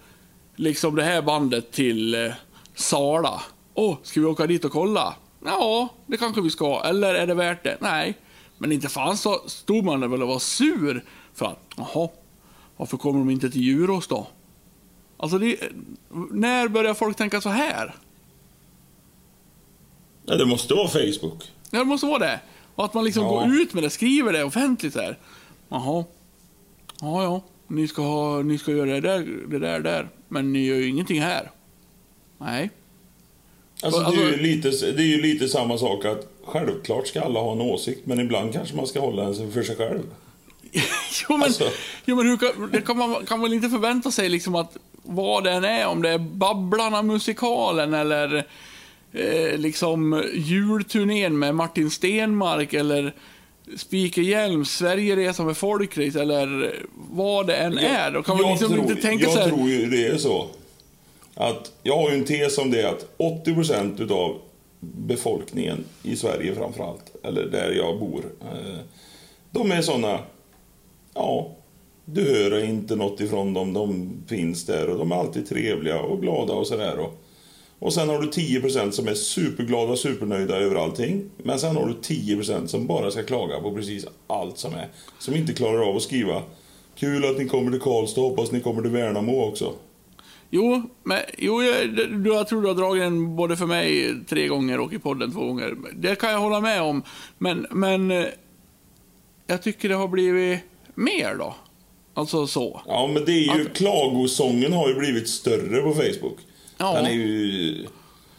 [0.56, 2.32] liksom det här bandet till eh,
[2.74, 3.42] Sala.
[3.74, 5.14] Åh, ska vi åka dit och kolla?
[5.44, 6.82] Ja, det kanske vi ska.
[6.84, 7.76] Eller är det värt det?
[7.80, 8.14] Nej.
[8.58, 12.08] Men inte fan så stod man där väl och var sur för att, jaha,
[12.82, 14.26] varför kommer de inte till Djurås då?
[15.16, 15.56] Alltså, det,
[16.30, 17.94] när börjar folk tänka så här?
[20.26, 21.50] Ja, det måste vara Facebook.
[21.70, 22.40] Ja, det måste vara det.
[22.74, 23.30] Och att man liksom Ja.
[23.30, 25.18] går ut med det, skriver det offentligt här.
[25.68, 26.04] Jaha.
[27.00, 27.42] Ja, ja.
[27.68, 30.08] Ni ska, ha, ni ska göra det där, det där, där.
[30.28, 31.50] Men ni gör ju ingenting här.
[32.38, 32.70] Nej.
[33.82, 37.20] Alltså, det, är Alltså- ju lite, det är ju lite samma sak att självklart ska
[37.22, 40.02] alla ha en åsikt, men ibland kanske man ska hålla den för sig själv.
[41.28, 41.70] jo, men, Alltså.
[42.04, 45.44] jo, men hur kan, det kan man kan väl inte förvänta sig liksom att vad
[45.44, 48.44] det än är, om det är Babblarna-musikalen eller
[49.12, 53.12] eh, liksom julturnén med Martin Stenmark eller
[53.76, 58.10] Spiker Hjelms Sverigeresa med folkrace eller vad det än är.
[58.10, 59.48] Då kan man jag liksom tror, inte tänka jag här.
[59.48, 60.46] tror ju det är så.
[61.34, 64.38] Att jag har ju en tes om det att 80% utav
[64.80, 68.78] befolkningen i Sverige framförallt, eller där jag bor, eh,
[69.50, 70.18] de är såna,
[71.14, 71.56] ja,
[72.04, 76.22] du hör inte något ifrån dem, de finns där och de är alltid trevliga och
[76.22, 76.98] glada och sådär.
[76.98, 77.22] Och,
[77.78, 81.30] och sen har du 10% som är superglada och supernöjda över allting.
[81.42, 84.88] Men sen har du 10% som bara ska klaga på precis allt som är.
[85.18, 86.42] Som inte klarar av att skriva
[86.96, 89.72] Kul att ni kommer till Karlstad, hoppas ni kommer till Värnamo också.
[90.50, 94.48] Jo, men, jo jag, du, jag tror du har dragit den både för mig tre
[94.48, 95.76] gånger och i podden två gånger.
[95.94, 97.02] Det kan jag hålla med om.
[97.38, 98.24] Men, men eh,
[99.46, 100.60] jag tycker det har blivit
[100.94, 101.54] mer då.
[102.14, 102.80] Alltså så.
[102.86, 106.38] Ja, men det är ju, klagosången har ju blivit större på Facebook.
[106.78, 106.92] Ja.
[106.94, 107.86] Den är ju...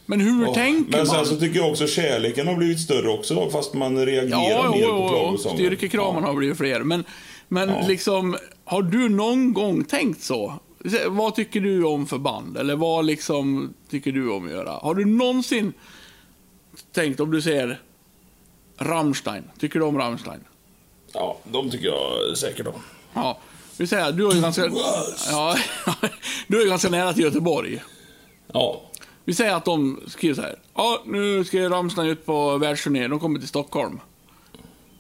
[0.06, 1.08] Men hur Åh, tänker Men man?
[1.08, 4.82] sen så tycker jag också kärleken har blivit större också, fast man reagerar Ja, mer
[4.82, 5.58] jo, på klagosången.
[5.58, 6.80] Styrkekramarna har blivit fler.
[6.84, 7.04] Men,
[7.48, 7.88] men Ja.
[7.88, 10.54] liksom, har du någon gång tänkt så?
[11.08, 12.58] Vad tycker du om för band?
[12.58, 14.72] Eller vad liksom tycker du om att göra?
[14.72, 15.74] Har du någonsin
[16.92, 17.82] tänkt, om du ser
[18.78, 20.40] Rammstein, tycker du om Rammstein?
[21.14, 22.74] Ja, de tycker jag säkert om.
[23.14, 23.38] Ja,
[23.78, 24.72] vi säger du är ju ganska...
[25.32, 25.58] Ja,
[26.48, 27.84] du är ganska nära till Göteborg.
[28.54, 28.82] Ja.
[29.26, 30.56] Vi säger att de skriver så här.
[30.76, 33.08] Ja, nu ska Rammstein ut på världsturné.
[33.08, 34.00] De kommer till Stockholm.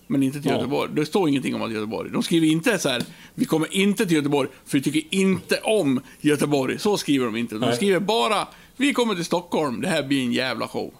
[0.07, 0.57] Men inte till Ja.
[0.57, 0.91] Göteborg.
[0.93, 2.09] Det står ingenting om att Göteborg.
[2.11, 3.03] De skriver inte så här.
[3.35, 6.79] Vi kommer inte till Göteborg för vi tycker inte om Göteborg.
[6.79, 7.55] Så skriver de inte.
[7.55, 7.75] De Nej.
[7.75, 8.47] skriver bara.
[8.77, 9.81] Vi kommer till Stockholm.
[9.81, 10.93] Det här blir en jävla show.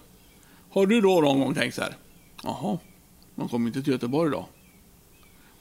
[0.70, 1.96] Har du då någon gång tänkt så här?
[2.42, 2.78] Jaha,
[3.34, 4.48] de kommer inte till Göteborg då?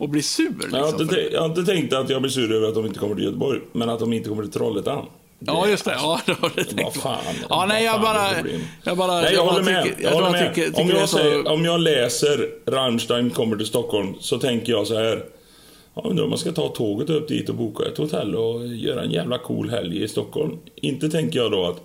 [0.03, 0.69] Och blir sur liksom.
[0.79, 2.99] Jag har, inte, jag har inte tänkt att jag blir sur över att de inte
[2.99, 5.05] kommer till Göteborg, men att de inte kommer till Trollhättan.
[5.39, 5.91] Ja, just det.
[5.91, 7.17] Ja, det har du tänkt fan.
[7.49, 8.27] Ja, nej, jag bara...
[8.83, 9.21] Jag bara...
[9.21, 9.83] Nej, jag håller med.
[9.83, 10.55] tycker- Jag håller jag med.
[10.55, 14.39] tycker- om, tycker är jag så- säger, om jag läser Rammstein kommer till Stockholm så
[14.39, 15.23] tänker jag så här.
[15.95, 19.03] Ja, undrar om man ska ta tåget upp dit och boka ett hotell och göra
[19.03, 20.57] en jävla cool helg i Stockholm.
[20.75, 21.81] Inte tänker jag då att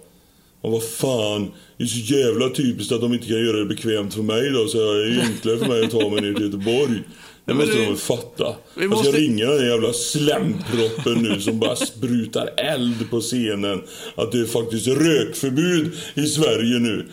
[0.60, 4.14] och vad fan, det är så jävla typiskt att de inte kan göra det bekvämt
[4.14, 7.02] för mig då, så det är enklare för mig att ta mig ner till Göteborg.
[7.48, 8.56] Det men måste det- fatta.
[8.74, 13.82] vi Jag ska måste- ringa den jävla slämproppen nu som bara sprutar eld på scenen.
[14.14, 17.08] Att det är faktiskt rökförbud i Sverige nu.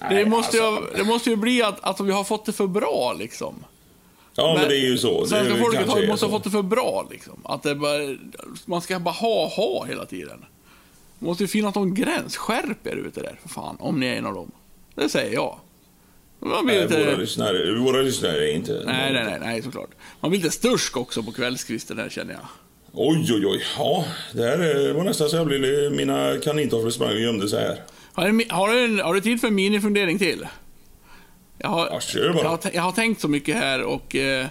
[0.00, 0.96] Det Nej, måste, ju, alltså.
[0.96, 3.54] det måste ju bli att, att vi har fått det för bra liksom.
[4.34, 5.22] Ja, men, det är ju så.
[5.22, 7.40] Det Svenska folket har, måste ha fått det för bra liksom.
[7.44, 8.16] Att det bara,
[8.64, 10.44] man ska bara ha, ha hela tiden.
[11.18, 12.36] Det måste ju finnas någon gräns.
[12.36, 14.50] Skärp er ute där för fan, om ni är en av dem.
[14.94, 15.58] Det säger jag.
[16.44, 17.04] Man blir Nej, lite...
[17.04, 18.72] våra, lyssnare, våra lyssnare är inte...
[18.86, 19.90] Nej, nej, nej, nej, såklart.
[20.20, 22.42] Man blir lite stursk också på kvällskvisten här känner jag.
[22.92, 23.62] Oj, oj, oj.
[23.78, 25.92] Ja, det här var nästan så jag blev...
[25.92, 27.82] Mina kanintofflor sprang och gömde sig här.
[28.12, 30.46] Har du, har du, har du tid för en minifundering till?
[31.58, 32.42] Jag har, Ja, kör bara.
[32.42, 34.46] jag, har, jag har tänkt så mycket här och, eh,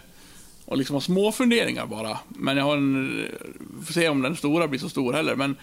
[0.65, 2.17] och liksom har små funderingar bara.
[2.27, 3.25] Men jag har en...
[3.85, 5.35] Får se om den stora blir så stor heller.
[5.35, 5.55] Men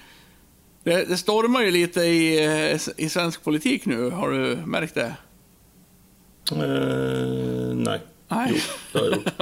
[0.84, 4.10] det, det stormar ju lite i, eh, i svensk politik nu.
[4.10, 5.14] Har du märkt det?
[6.52, 8.00] Eh, nej.
[8.30, 8.52] Nej.
[8.54, 8.56] Jo,
[8.92, 9.32] det har jag gjort.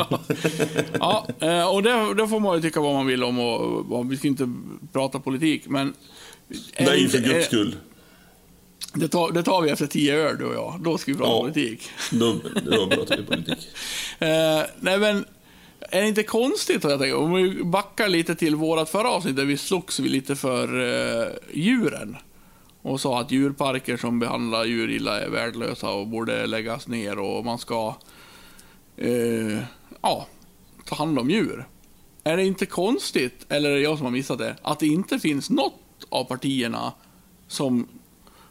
[1.01, 4.13] Ja, eh, och det, det får man ju tycka vad man vill om och, och
[4.13, 4.53] vi ska inte
[4.93, 5.93] prata politik, men...
[6.81, 7.77] Nej, inte- för guds är- skull.
[8.95, 10.81] Det tar, det tar vi efter tio öl, du och jag.
[10.85, 11.41] Då ska vi prata Ja.
[11.41, 11.89] politik.
[12.13, 12.37] Då,
[12.71, 13.59] då pratar vi politik.
[14.19, 15.25] Eh, nej men,
[15.81, 19.45] är det inte konstigt jag tänker, om vi backar lite till vårat förra avsnitt där
[19.45, 20.81] vi slogs vi lite för
[21.23, 22.17] eh, djuren.
[22.87, 27.45] Och sa att djurparker som behandlar djur illa är värdelösa och borde läggas ner och
[27.45, 27.95] man ska
[28.97, 29.59] eh,
[30.01, 30.27] ja,
[30.85, 31.67] ta hand om djur.
[32.25, 35.19] är det inte konstigt, eller är det jag som har missat det, att det inte
[35.19, 36.93] finns något av partierna
[37.49, 37.89] som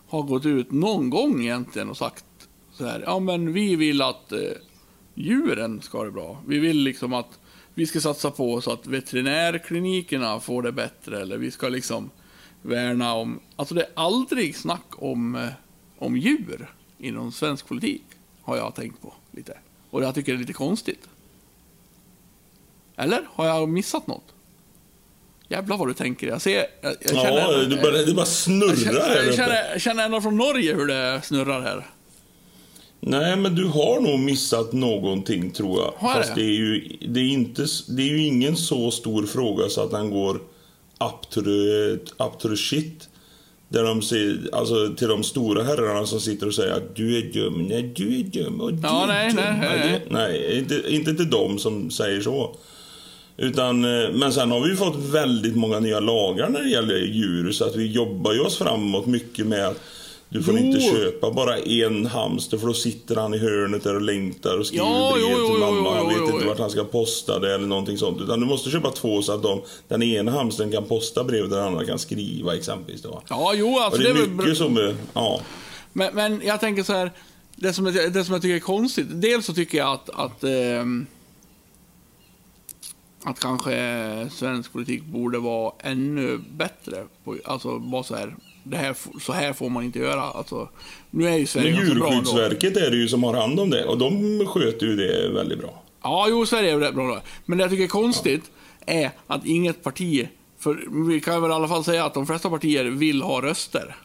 [0.07, 2.25] har gått ut någon gång egentligen och sagt
[2.73, 4.39] så här, ja men vi vill att eh,
[5.13, 6.41] djuren ska ha det bra.
[6.47, 7.39] Vi vill liksom att
[7.73, 12.09] vi ska satsa på så att veterinärklinikerna får det bättre, eller vi ska liksom
[12.65, 15.49] värna om, alltså det är aldrig snack om, eh,
[15.97, 18.03] om djur inom svensk politik,
[18.41, 19.57] har jag tänkt på lite.
[19.89, 21.09] Och jag tycker det är lite konstigt.
[22.95, 23.21] Eller?
[23.33, 24.33] Har jag missat något?
[25.47, 26.27] Jävlar vad du tänker.
[26.27, 26.65] Jag ser...
[26.81, 29.81] Jag, jag känner, Ja, det bara, det bara snurrar jag känner, här jag känner, jag
[29.81, 31.85] känner ända från Norge hur det snurrar här.
[32.99, 35.93] Nej, men du har nog missat någonting tror jag.
[35.97, 36.41] Har Fast det?
[36.41, 39.91] det är, ju, det, är inte, det är ju ingen så stor fråga så att
[39.91, 40.39] den går
[40.99, 43.09] up to the, up to the shit.
[43.69, 47.33] Där de säger, alltså till de stora herrarna som sitter och säger att du är
[47.33, 49.37] dum, nej du är dum och du Ja, är nej, dum.
[49.59, 52.55] nej, nej, nej inte, inte till dem som säger så.
[53.37, 57.51] Utan, eh, men sen har vi fått väldigt många nya lagar när det gäller djur
[57.51, 59.81] så att vi jobbar ju oss framåt mycket med att
[60.35, 60.65] du får Jo.
[60.65, 64.67] inte köpa bara en hamster för då sitter han i hörnet där och längtar och
[64.67, 65.95] skriver Ja, brev jo, till mamma.
[65.95, 68.21] Han vet inte vart han ska posta det eller någonting sånt.
[68.21, 71.57] Utan du måste köpa två så att de, den ena hamstern kan posta brevet och
[71.57, 73.01] den andra kan skriva exempelvis.
[73.01, 73.21] Då.
[73.29, 74.45] Ja, jo, Och alltså det är väl bra.
[74.45, 75.41] mycket som är, ja.
[75.93, 77.11] Men, men jag tänker så här,
[77.55, 80.43] det som, jag, det som jag tycker är konstigt, dels så tycker jag att, att,
[80.43, 81.05] ehm,
[83.23, 83.75] att kanske
[84.31, 87.03] svensk politik borde vara ännu bättre.
[87.23, 88.35] På, alltså bara så här,
[88.67, 90.21] det här, så här får man inte göra.
[90.21, 90.69] Alltså,
[91.11, 91.85] nu är ju Sverige Men.
[91.87, 95.59] Djurskyddsverket är det ju som har hand om det och de sköter ju det väldigt
[95.59, 95.81] bra.
[96.03, 97.21] Ja, jo, Sverige är rätt bra då.
[97.45, 98.51] Men det jag tycker är konstigt
[98.85, 100.27] är att inget parti,
[100.59, 103.95] för vi kan väl i alla fall säga att de flesta partier vill ha röster.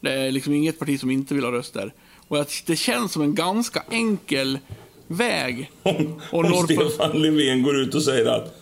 [0.00, 1.92] Det är liksom inget parti som inte vill ha röster.
[2.28, 4.58] Och att det känns som en ganska enkel
[5.06, 5.70] väg.
[5.82, 8.54] Om, Och om Stefan Löfven går ut och säger att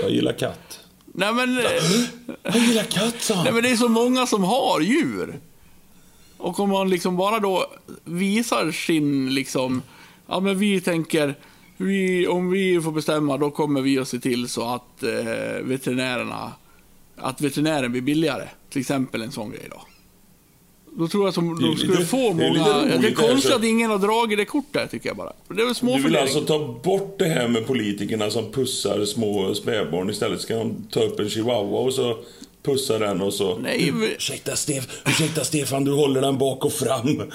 [0.00, 0.80] jag gillar katt.
[1.16, 1.64] Nej men, eh,
[2.42, 5.40] Jag gillar katt, nej men det är så många som har djur.
[6.36, 7.66] Och om man liksom bara då
[8.04, 9.82] visar sin liksom,
[10.26, 11.34] ja men vi tänker,
[11.76, 16.52] vi, om vi får bestämma då kommer vi att se till så att eh, veterinärerna,
[17.16, 18.48] att veterinären blir billigare.
[18.70, 19.82] Till exempel en sån grej då.
[20.98, 22.64] Då tror jag är de skulle lite- få det är många...
[22.64, 25.32] Det är det här, konstigt så- att ingen har dragit det kortet tycker jag bara.
[25.48, 29.04] Det är väl små Du vill alltså ta bort det här med politikerna som pussar
[29.04, 30.10] små spädbarn.
[30.10, 32.18] Istället ska de ta upp en chihuahua och så
[32.62, 33.58] pussa den och så...
[33.58, 37.22] Nej, men- Ursäkta, Stef ursäkta Stefan, du håller den bak och fram.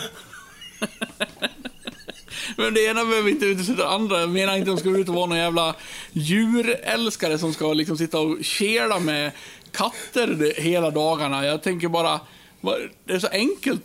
[2.57, 4.19] Men det ena behöver inte utesluta det andra.
[4.19, 5.75] Jag menar inte att de ska ut och vara någon jävla
[6.11, 9.31] djurälskare som ska liksom sitta och kela med
[9.71, 11.45] katter hela dagarna.
[11.45, 12.19] Jag tänker bara,
[13.05, 13.81] det är så enkelt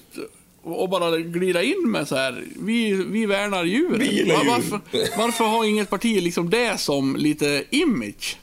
[0.82, 2.44] att bara glida in med så här.
[2.60, 3.98] Vi, vi värnar djuren.
[3.98, 4.32] Vi djur.
[4.46, 4.80] Varför,
[5.18, 8.36] varför har inget parti liksom det som lite image?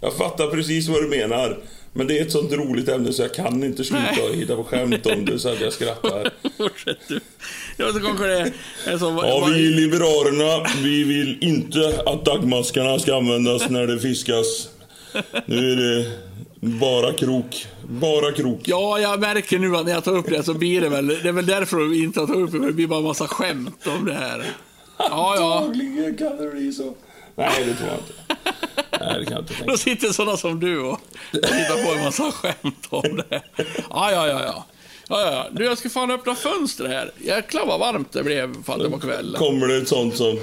[0.00, 1.58] Jag fattar precis vad du menar.
[1.96, 4.28] Men det är ett sånt roligt ämne så jag kan inte sluta Nej.
[4.28, 6.30] och hitta på skämt om det så att jag skrattar.
[6.58, 7.20] Fortsätt du.
[7.76, 8.52] Ja, så kanske det
[8.84, 9.16] är som...
[9.16, 14.68] Ja, vi i Liberalerna, vi vill inte att dagmaskarna ska användas när det fiskas.
[15.46, 16.10] Nu är det
[16.60, 17.66] bara krok.
[17.88, 18.60] Bara krok.
[18.64, 21.06] Ja, jag märker nu att när jag tar upp det så blir det väl...
[21.06, 23.04] Det är väl därför vi inte har tagit upp det, för det blir bara en
[23.04, 24.46] massa skämt om det här.
[24.98, 25.58] Ja, ja.
[25.58, 26.94] Antagligen kan det bli så.
[27.34, 28.36] Nej, det tror jag inte.
[29.00, 31.00] Nej, det kan jag inte tänka Då sitter sådana som du och,
[31.32, 33.42] hittar på en massa skämt om det.
[33.90, 34.66] Ja, ja, ja, ja.
[35.08, 35.46] Ja, ja, ja.
[35.52, 37.10] Du, jag ska fan öppna fönstret här.
[37.18, 39.36] Jäklar vad varmt det blev för att det var kväll.
[39.38, 40.38] Kommer det ett sånt som...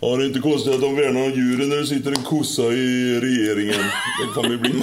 [0.00, 2.62] Ja, det är inte konstigt att de värnar om djuren när det sitter en kossa
[2.62, 3.84] i regeringen.
[4.20, 4.82] Det kommer ju bli...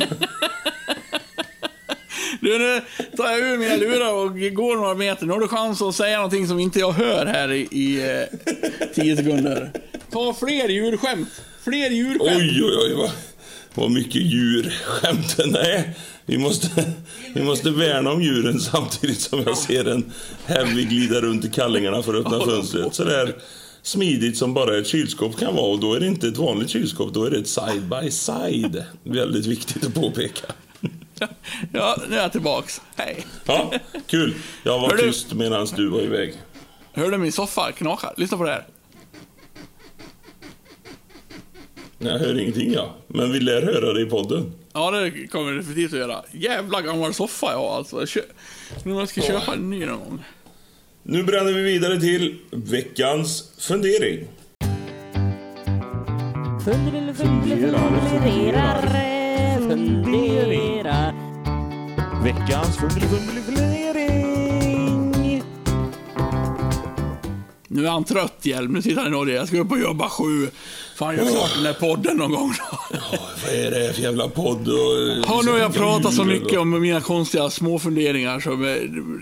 [2.43, 2.81] Du, nu
[3.17, 5.25] tar jag ur mina lurar och går några meter.
[5.25, 8.39] Nu har du chans att säga någonting som inte jag hör här i, i eh,
[8.93, 9.71] tio sekunder.
[10.11, 11.29] Ta fler djurskämt.
[11.63, 12.21] Fler djurskämt.
[12.21, 13.11] Oj, oj, oj, vad,
[13.73, 14.73] vad mycket djur.
[14.85, 15.95] Skämten, nej.
[16.25, 16.85] Vi måste,
[17.33, 20.11] vi måste värna om djuren samtidigt som jag ser en
[20.45, 22.95] Heavy glida runt i kallingarna för att öppna fönstret.
[22.95, 23.35] Så där
[23.81, 25.71] smidigt som bara ett kylskåp kan vara.
[25.71, 28.83] Och då är det inte ett vanligt kylskåp, då är det ett side by side.
[29.03, 30.53] Väldigt viktigt att påpeka.
[31.73, 32.81] Ja, nu är jag tillbaks.
[32.95, 33.25] Hej.
[33.45, 33.73] Ja,
[34.07, 34.33] kul.
[34.63, 36.33] Jag var Hör du- tyst medan du var iväg.
[36.93, 38.13] Hör du min soffa knaka?
[38.17, 38.65] Lyssna på det här.
[41.99, 42.95] Jag hör ingenting, ja.
[43.07, 44.53] Men vi lär höra det i podden.
[44.73, 46.23] Ja, det kommer det definitivt att göra.
[46.31, 48.05] Jävla gammal soffa jag har alltså.
[48.05, 48.21] Kö-
[48.83, 50.23] Nu måste jag köpa en ny någon gång.
[51.03, 54.27] Nu bränner vi vidare till veckans fundering.
[56.65, 59.12] Funderar, funderar, funderar.
[62.23, 63.43] Veckans fundering.
[67.67, 68.73] Nu är han trött Hjelm.
[68.73, 69.35] Nu sitter han i Norge.
[69.35, 70.49] Jag ska upp och jobba sju.
[70.95, 72.77] Fan, jag klart den här podden någon gång då.
[72.91, 74.67] Ja, vad är det för jävla podd?
[74.67, 78.39] Och, Ja, nu har jag pratat så mycket om mina konstiga små funderingar.
[78.39, 78.49] Så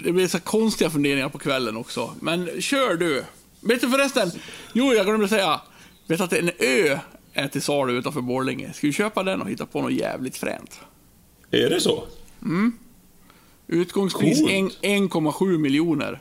[0.03, 2.13] det blir så konstiga funderingar på kvällen också.
[2.19, 3.23] Men kör du.
[3.61, 4.31] Vet du förresten?
[4.73, 5.61] Jo, jag glömde säga.
[6.07, 6.99] Vet att en ö
[7.33, 8.73] är till salu utanför Borlänge?
[8.73, 10.79] Ska vi köpa den och hitta på något jävligt fränt?
[11.51, 12.03] Är det så?
[13.67, 14.51] Utgångspris Coolt.
[14.51, 14.69] en-
[15.09, 16.19] 1,7 miljoner.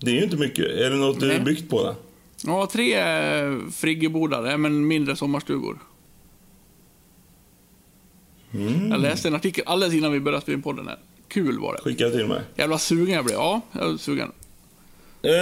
[0.00, 0.64] Det är ju inte mycket.
[0.64, 1.28] Är det något Nej.
[1.28, 1.40] Nej.
[1.40, 1.94] byggt på det?
[2.46, 5.78] Ja, tre eh, friggebodar, men mindre sommarstugor.
[8.90, 10.98] Jag läste en artikel alldeles innan vi började spela in podden här.
[11.28, 11.80] Kul var det.
[11.80, 12.40] Skicka till mig.
[12.56, 13.36] Jävla sugen jag blev.
[13.36, 14.32] Ja, jag är sugen.
[15.22, 15.32] Eh,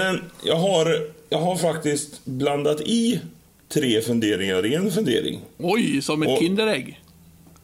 [0.43, 0.89] jag, har,
[1.29, 3.21] jag har faktiskt blandat i
[3.69, 5.41] tre funderingar i en fundering.
[5.59, 7.01] Oj, som ett Och- Kinderägg.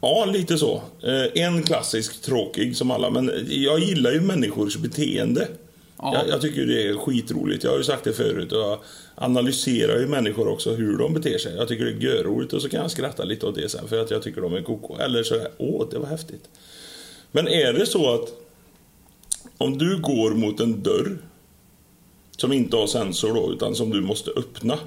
[0.00, 0.82] Ja, lite så.
[1.02, 5.48] Eh, en klassisk tråkig som alla, men jag gillar ju människors beteende.
[5.98, 6.14] Ja.
[6.14, 7.64] Jag, jag tycker det är skitroligt.
[7.64, 8.52] Jag har ju sagt det förut.
[8.52, 8.78] Och jag
[9.14, 11.56] analyserar ju människor också, hur de beter sig.
[11.56, 14.02] Jag tycker det är görroligt och så kan jag skratta lite åt det sen för
[14.02, 14.96] att jag tycker de är koko.
[14.98, 16.44] Eller så åh, det var häftigt.
[17.32, 18.28] Men är det så att
[19.58, 21.18] om du går mot en dörr
[22.36, 24.78] som inte har sensor då, utan som du måste öppna.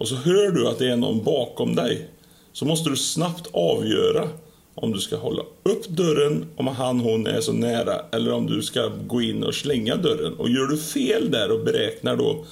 [0.00, 2.08] Och så hör du att det är någon bakom dig.
[2.52, 4.28] Så måste du snabbt avgöra
[4.74, 8.62] om du ska hålla upp dörren om han hon är så nära eller om du
[8.62, 10.34] ska gå in och slänga dörren.
[10.34, 12.44] Och gör du fel där och beräknar då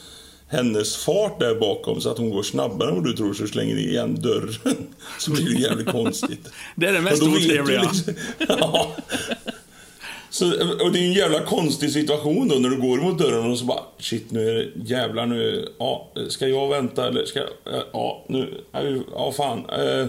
[0.49, 3.75] hennes fart där bakom så att hon går snabbare än vad du tror så slänger
[3.75, 4.55] ni igen dörren.
[5.19, 6.49] Så blir det jävligt konstigt.
[6.77, 7.83] Det är det mest du otrevliga.
[7.83, 8.15] liksom-
[8.49, 8.97] ja.
[10.31, 10.47] Så,
[10.85, 13.65] och det är en jävla konstig situation då när du går mot dörren och så
[13.65, 17.83] bara shit nu är det jävlar nu, ja, ska jag vänta eller ska jag, eh,
[17.93, 18.63] ja nu,
[19.13, 19.59] ja fan.
[19.59, 20.07] Eh,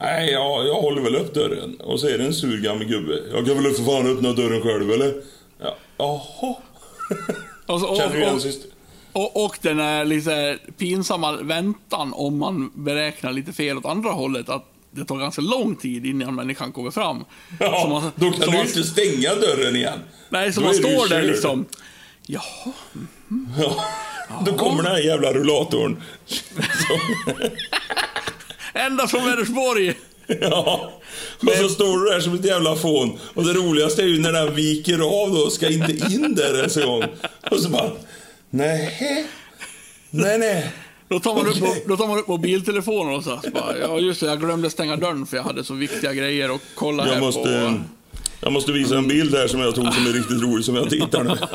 [0.00, 1.76] nej, ja, jag håller väl upp dörren.
[1.80, 3.20] Och så är det en sur gammal gubbe.
[3.32, 5.14] Jag kan väl för fan öppna dörren själv eller?
[5.60, 6.54] Ja, jaha.
[7.66, 8.70] Och, Känner igen syster?
[9.12, 14.48] och, och den är lite pinsamma väntan om man beräknar lite fel åt andra hållet.
[14.48, 14.64] Att
[14.96, 17.18] det tar ganska lång tid innan människan kommer fram.
[17.20, 17.24] Så
[17.60, 19.98] Ja, man- då så kan du man- inte stänga dörren igen.
[20.28, 21.64] Nej, så Då man står där liksom.
[22.26, 22.42] Jaha.
[23.58, 23.84] Ja.
[24.46, 26.02] Då kommer den här jävla rullatorn.
[28.74, 29.94] Ända från Vänersborg.
[30.40, 30.92] Ja,
[31.42, 33.18] och så står du där som ett jävla fån.
[33.34, 36.56] Och det roligaste är ju när den viker av då och ska inte in där
[36.58, 37.04] ens en gång.
[37.50, 37.90] Och så bara,
[38.50, 39.26] nej,
[40.10, 40.72] nej, nej.
[41.08, 41.84] Då tar, man upp, Okej.
[41.88, 45.26] då tar man upp mobiltelefonen och så, bara, ja just det, jag glömde stänga dörren
[45.26, 47.80] för jag hade så viktiga grejer att kolla här Jag måste, på.
[48.40, 50.90] jag måste visa en bild här som jag tog som är riktigt rolig som jag
[50.90, 51.34] tittar nu.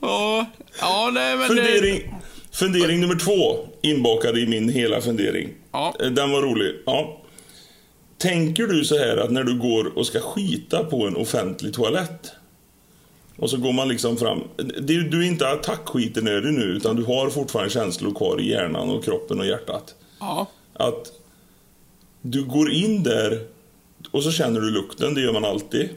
[0.00, 0.46] Ja,
[0.80, 2.14] ja nej men det, Fundering,
[2.52, 5.48] fundering nummer två, inbakad i min hela fundering.
[5.72, 5.94] Ja.
[6.00, 6.74] Eh, Den var rolig.
[6.86, 7.20] Ja.
[8.18, 12.32] Tänker du så här att när du går och ska skita på en offentlig toalett
[13.36, 14.40] och så går man liksom fram.
[14.80, 19.38] Du är inte attackskitenödig nu utan du har fortfarande känslor kvar i hjärnan och kroppen
[19.40, 19.94] och hjärtat.
[20.20, 21.12] ja, Att
[22.22, 23.40] du går in där
[24.10, 25.88] och så känner du lukten, det gör man alltid.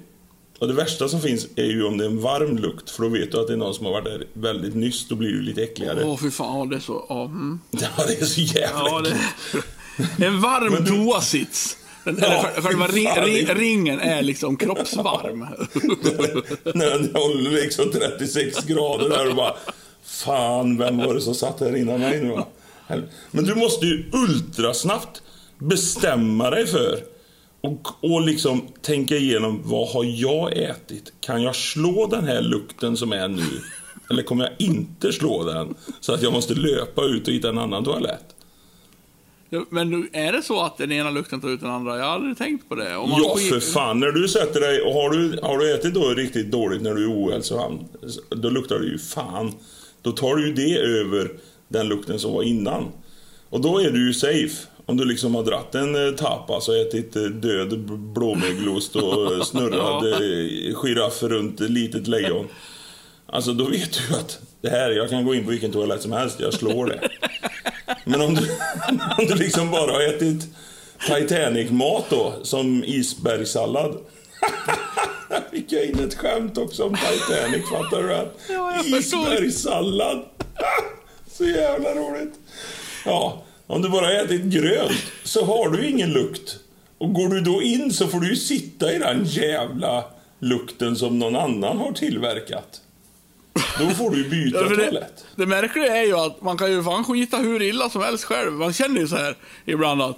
[0.59, 3.09] Och det värsta som finns är ju om det är en varm lukt för då
[3.09, 5.41] vet du att det är någon som har varit där väldigt nyss, då blir du
[5.41, 6.03] lite äckligare.
[6.05, 7.59] åh fy fan, ja, det är så, ja, mm.
[7.71, 9.17] Ja, det är så jävla ja äckligt.
[10.17, 11.77] det, En varm du- toasits.
[12.21, 15.39] Ja, själva- själva fy ri, fan, ri, det- ringen är liksom kroppsvarm.
[16.73, 19.55] När den håller liksom 36 grader där och bara
[20.03, 22.37] Fan, vem var det som satt här innan mig nu?
[23.31, 25.21] Men du måste ju ultrasnabbt
[25.59, 26.99] bestämma dig för
[27.61, 31.13] och, och liksom tänka igenom vad har jag ätit?
[31.21, 33.43] Kan jag slå den här lukten som är nu?
[34.09, 35.75] Eller kommer jag inte slå den?
[35.99, 38.25] Så att jag måste löpa ut och hitta en annan toalett?
[39.49, 41.97] Ja, Men nu, är det så att den ena lukten tar ut den andra?
[41.97, 42.89] Jag har aldrig tänkt på det.
[42.91, 43.99] Ja, skit- för fan.
[43.99, 47.03] När du sätter dig och har du, har du ätit då riktigt dåligt när du
[47.03, 47.79] är ohälsosam,
[48.29, 49.51] då luktar det ju fan.
[50.01, 51.31] Då tar du ju det över
[51.67, 52.85] den lukten som var innan.
[53.49, 54.67] Och då är du ju safe.
[54.85, 59.41] Om du liksom har dratt en eh, tapas och ätit eh, död blåmögelost och eh,
[59.43, 62.47] snurrad eh, giraff runt ett litet lejon.
[63.29, 66.11] Alltså då vet du att det här, jag kan gå in på vilken toalett som
[66.11, 67.09] helst, jag slår det.
[68.05, 68.41] Men om du,
[69.17, 70.47] om du liksom bara har ätit
[71.07, 73.97] Titanic-mat då, som isbergssallad.
[75.51, 78.09] Fick jag in ett skämt också om Titanic, fattar du?
[78.53, 79.33] Ja, förstår.
[79.33, 80.25] Isbergssallad.
[81.31, 82.33] Så jävla roligt.
[83.05, 86.59] Ja, om du bara har ätit grönt så har du ingen lukt.
[86.97, 90.05] Och går du då in så får du ju sitta i den jävla
[90.39, 92.81] lukten som någon annan har tillverkat.
[93.79, 95.25] Då får du ju byta Ja, det, toalett.
[95.35, 98.53] det märkliga är ju att man kan ju fan skita hur illa som helst själv.
[98.53, 99.35] Man känner ju så här
[99.65, 100.17] ibland att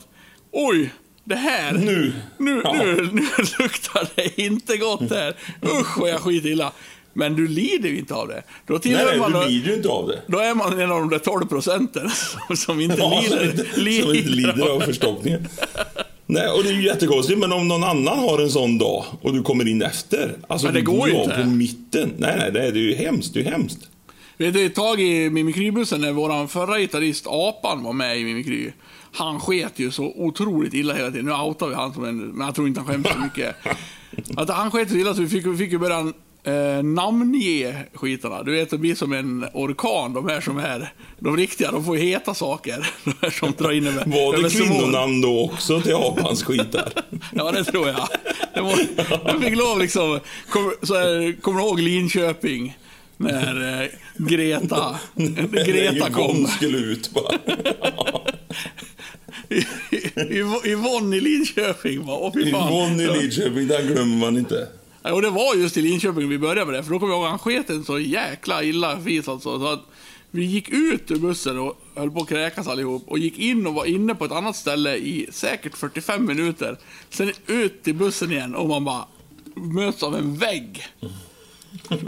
[0.52, 1.72] oj, det här.
[1.72, 2.14] Nu.
[2.38, 2.74] Nu, Ja.
[2.74, 3.22] nu, nu
[3.60, 5.36] luktar det inte gott här.
[5.80, 6.72] Usch vad jag skiter illa.
[7.14, 8.44] Men du lider ju inte av det.
[8.68, 9.32] Då tillhör nej, man...
[9.32, 10.22] du lider ju inte av det.
[10.28, 13.52] Då är man en av de där 12 procenten som, som inte Ja, som, lider.
[13.52, 15.48] inte, som inte lider av förstoppningen.
[16.32, 19.34] Nej, och det är ju jättekonstigt, men om någon annan har en sån dag och
[19.34, 20.36] du kommer in efter.
[20.48, 21.44] Alltså, Men det du går ju inte.
[21.44, 22.14] på mitten.
[22.18, 23.34] Nej, nej, det är det är ju hemskt.
[23.34, 23.90] Det är ju hemskt.
[24.38, 28.72] Vet du, ett tag i Mimikrybussen när vår förra gitarrist Apan var med i Mimikry.
[29.12, 31.26] Han sket ju så otroligt illa hela tiden.
[31.26, 33.56] Nu outar vi han som en, men jag tror inte han skäms så mycket.
[34.38, 36.14] Att han sket så illa så vi fick, vi fick ju börja
[36.44, 38.44] eh, namnge skitarna.
[38.44, 41.72] Du vet, det blir som en orkan, de här som är de riktiga.
[41.72, 42.90] De får ju heta saker.
[43.06, 46.92] De här som drar in över Var det kvinnonamn då också till apans skitar?
[47.34, 48.08] Ja, det tror jag.
[48.54, 48.80] Det var,
[49.26, 50.20] jag fick lov liksom,
[50.50, 52.78] kom, så här, kommer du ihåg Linköping?
[53.18, 53.88] När eh,
[54.18, 55.00] Greta,
[55.66, 56.24] Greta När kom.
[56.30, 57.38] Yvonne skulle ut bara.
[60.30, 62.32] Yv- Yvonne i Linköping va?
[62.36, 64.68] Yvonne i Lidköping, den glömmer man inte.
[65.02, 67.30] Och det var just i Linköping vi började med det, för då kommer jag ihåg
[67.30, 69.60] han sket en så jäkla illa fis alltså.
[69.60, 69.82] Så att
[70.32, 73.74] vi gick ut ur bussen och höll på att kräkas allihop och gick in och
[73.74, 76.78] var inne på ett annat ställe i säkert 45 minuter.
[77.10, 79.06] Sen ut till bussen igen och man bara
[79.56, 80.88] möts av en vägg.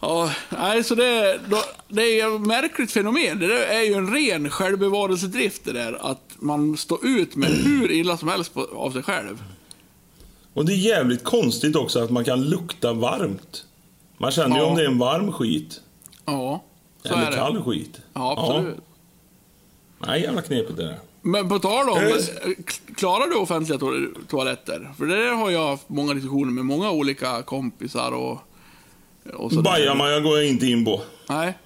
[0.00, 3.38] Ja, nej, så det, då, det är ett märkligt fenomen.
[3.38, 6.10] Det är ju en ren självbevarelsedrift det där.
[6.10, 9.42] Att man står ut med hur illa som helst på, av sig själv.
[10.58, 13.64] Och det är jävligt konstigt också att man kan lukta varmt.
[14.18, 14.68] Man känner ju Ja.
[14.68, 15.80] om det är en varm skit.
[16.24, 16.64] Ja,
[17.02, 17.36] så eller är det.
[17.36, 18.00] kall skit.
[18.14, 18.76] Ja, absolut.
[20.06, 20.98] Nej, jävla knepigt det där.
[21.22, 22.54] Men på tal om, Eh.
[22.96, 23.86] klarar du offentliga to
[24.28, 24.90] toaletter?
[24.98, 28.38] För det där har jag haft många diskussioner med många olika kompisar och,
[29.34, 29.50] och.
[29.62, 31.00] Bajamaja går jag inte in på.
[31.28, 31.58] Nej,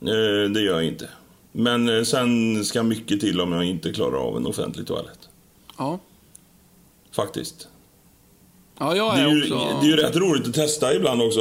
[0.00, 1.08] Eh, det gör jag inte.
[1.52, 5.28] Men eh, sen ska mycket till om jag inte klarar av en offentlig toalett.
[5.78, 5.98] ja.
[7.16, 7.68] Faktiskt.
[8.78, 9.78] Ja, jag Det är, är, ju, också...
[9.80, 11.40] det är ju rätt roligt att testa ibland också.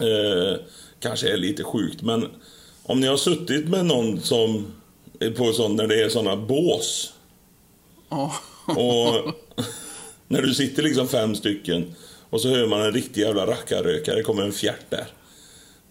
[0.00, 0.60] Eh,
[1.00, 2.28] kanske är lite sjukt, men
[2.82, 4.66] om ni har suttit med någon som
[5.20, 7.12] är på sån, när det är såna bås
[8.08, 8.32] Ja.
[8.66, 9.14] och
[10.28, 11.94] när du sitter liksom fem stycken
[12.30, 15.06] och så hör man en riktig jävla rackarrökare, det kommer en fjärt där.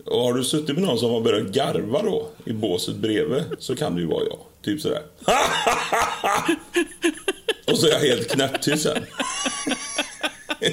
[0.05, 3.75] Och har du suttit med någon som har börjat garva då i båset bredvid så
[3.75, 4.37] kan det ju vara jag.
[4.61, 5.01] Typ sådär.
[7.67, 9.05] och så är jag helt knäpptyst sen.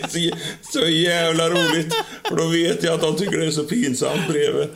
[0.09, 0.31] Så,
[0.81, 1.95] så jävla roligt.
[2.29, 4.69] För då vet jag att de tycker det är så pinsamt bredvid.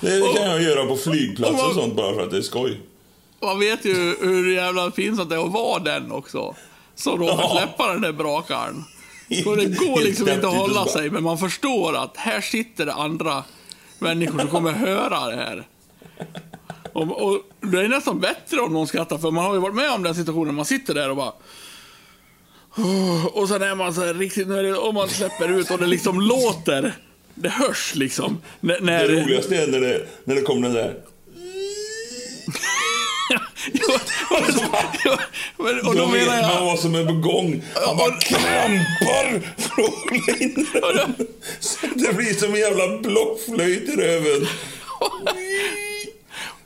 [0.00, 2.80] Det kan jag göra på flygplatser och sånt bara för att det är skoj.
[3.42, 6.54] Man vet ju hur jävla pinsamt det är att vara den också.
[6.94, 7.50] Som Ja.
[7.58, 8.84] släppa den där brakaren.
[9.44, 12.92] Så det går liksom inte att hålla sig, men man förstår att här sitter det
[12.92, 13.44] andra
[13.98, 15.66] människor som kommer höra det här.
[16.92, 19.90] Och, och det är nästan bättre om någon skrattar, för man har ju varit med
[19.90, 20.54] om den situationen.
[20.54, 21.32] Man sitter där och bara...
[23.32, 24.48] Och sen är man så här riktigt...
[24.48, 26.94] Det, och man släpper ut och det liksom låter.
[27.34, 28.38] Det hörs liksom.
[28.60, 30.94] När, när, Det roligaste är när det, när det kommer den där...
[33.72, 33.98] Ja,
[35.04, 35.18] ja,
[35.56, 36.64] men, och då Då vet menar man jag...
[36.64, 37.62] vad som är på gång.
[37.86, 41.26] Han bara krampar för att hålla in den.
[41.60, 44.46] Så det blir som en jävla blockflöjt i röven.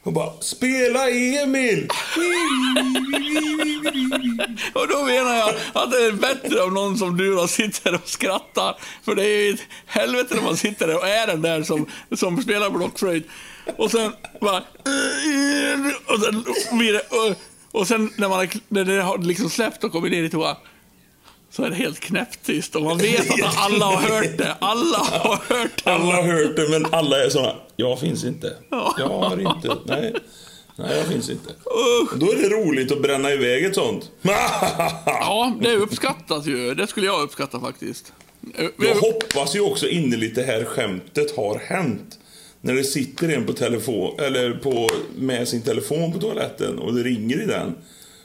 [0.06, 1.88] Och bara, spela Emil!
[4.72, 8.08] Och då menar jag att det är bättre om någon som du då sitter och
[8.08, 8.76] skrattar.
[9.04, 11.86] För det är ju ett helvete när man sitter där och är den där som,
[12.16, 13.26] som spelar blockflöjt.
[13.76, 14.62] Och sen bara...
[16.06, 16.44] Och sen
[16.78, 17.02] blir det...
[17.70, 20.56] Och, sen när, man, när det har liksom släppt och kommit ner i toa
[21.50, 24.56] så är det helt knäpptyst och man vet att alla har hört det.
[24.60, 25.90] Alla har hört det.
[25.90, 27.54] Alla har hört det, men alla är såna.
[27.76, 28.52] Jag finns inte.
[28.98, 29.76] Jag har inte.
[29.84, 30.14] Nej.
[30.78, 31.50] Nej, jag finns inte.
[32.16, 34.10] Då är det roligt att bränna iväg ett sånt.
[35.04, 36.74] Ja, det uppskattas ju.
[36.74, 38.12] Det skulle jag uppskatta faktiskt.
[38.78, 42.18] Jag hoppas ju också innerligt det här skämtet har hänt.
[42.60, 47.02] När det sitter en på telefon, eller på, med sin telefon på toaletten och det
[47.02, 47.74] ringer i den.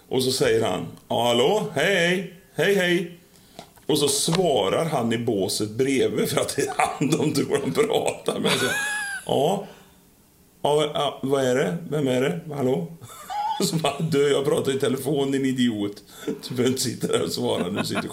[0.09, 3.17] Och så säger han, ja hallå, hej, hej, hej.
[3.87, 7.71] Och så svarar han i båset bredvid för att det är han de tror de
[7.71, 8.51] pratar med.
[9.25, 9.67] Ja,
[10.61, 11.77] ja, vad är det?
[11.89, 12.39] Vem är det?
[12.55, 12.87] Hallå?
[13.63, 16.03] Så bara, du, jag pratar i telefon din idiot.
[16.25, 18.09] Du behöver inte sitta där och svara du sitter.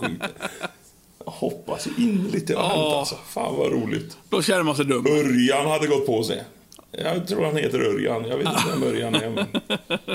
[1.24, 3.14] Jag hoppas innerligt det har hänt alltså.
[3.28, 4.16] Fan vad roligt.
[4.28, 5.06] Då känner man sig dum.
[5.06, 6.44] Örjan hade gått på sig.
[6.90, 8.24] Jag tror han heter Örjan.
[8.24, 9.30] Jag vet inte vem Örjan är.
[9.30, 9.46] Men...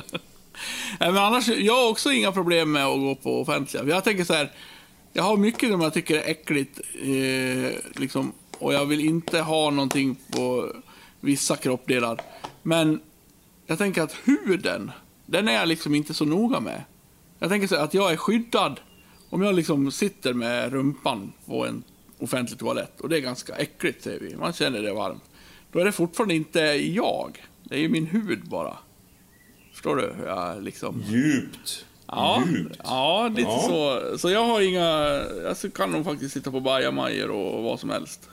[0.99, 3.83] Men annars, jag har också inga problem med att gå på offentliga.
[3.83, 4.51] Jag tänker så här,
[5.13, 6.79] jag har mycket som jag tycker är äckligt.
[7.01, 8.33] Eh, liksom,
[8.63, 10.71] och jag vill inte ha någonting på
[11.19, 12.21] vissa kroppsdelar.
[12.63, 12.99] Men
[13.65, 14.91] jag tänker att huden,
[15.25, 16.83] den är jag liksom inte så noga med.
[17.39, 18.79] Jag tänker så att jag är skyddad
[19.29, 21.83] om jag liksom sitter med rumpan på en
[22.19, 24.35] offentlig toalett och det är ganska äckligt, säger vi.
[24.35, 25.23] Man känner det varmt.
[25.71, 27.45] Då är det fortfarande inte jag.
[27.63, 28.77] Det är ju min hud bara.
[29.73, 30.13] Förstår du?
[30.17, 31.03] hur Jag liksom...
[31.07, 31.85] Djupt.
[32.07, 32.79] Ja, Djupt.
[32.83, 33.59] ja lite Ja.
[34.11, 34.17] så.
[34.17, 34.87] Så jag har inga...
[35.43, 38.29] Jag kan nog faktiskt sitta på bajamajor och vad som helst.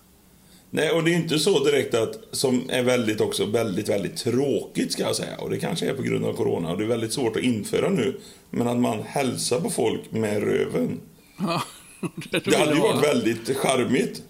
[0.71, 4.93] Nej, och det är inte så direkt att, som är väldigt också, väldigt, väldigt tråkigt
[4.93, 5.37] ska jag säga.
[5.39, 7.89] Och det kanske är på grund av corona och det är väldigt svårt att införa
[7.89, 8.21] nu.
[8.51, 11.01] Men att man hälsar på folk med röven.
[11.39, 11.62] Ja,
[12.45, 14.23] Det hade ju varit väldigt charmigt.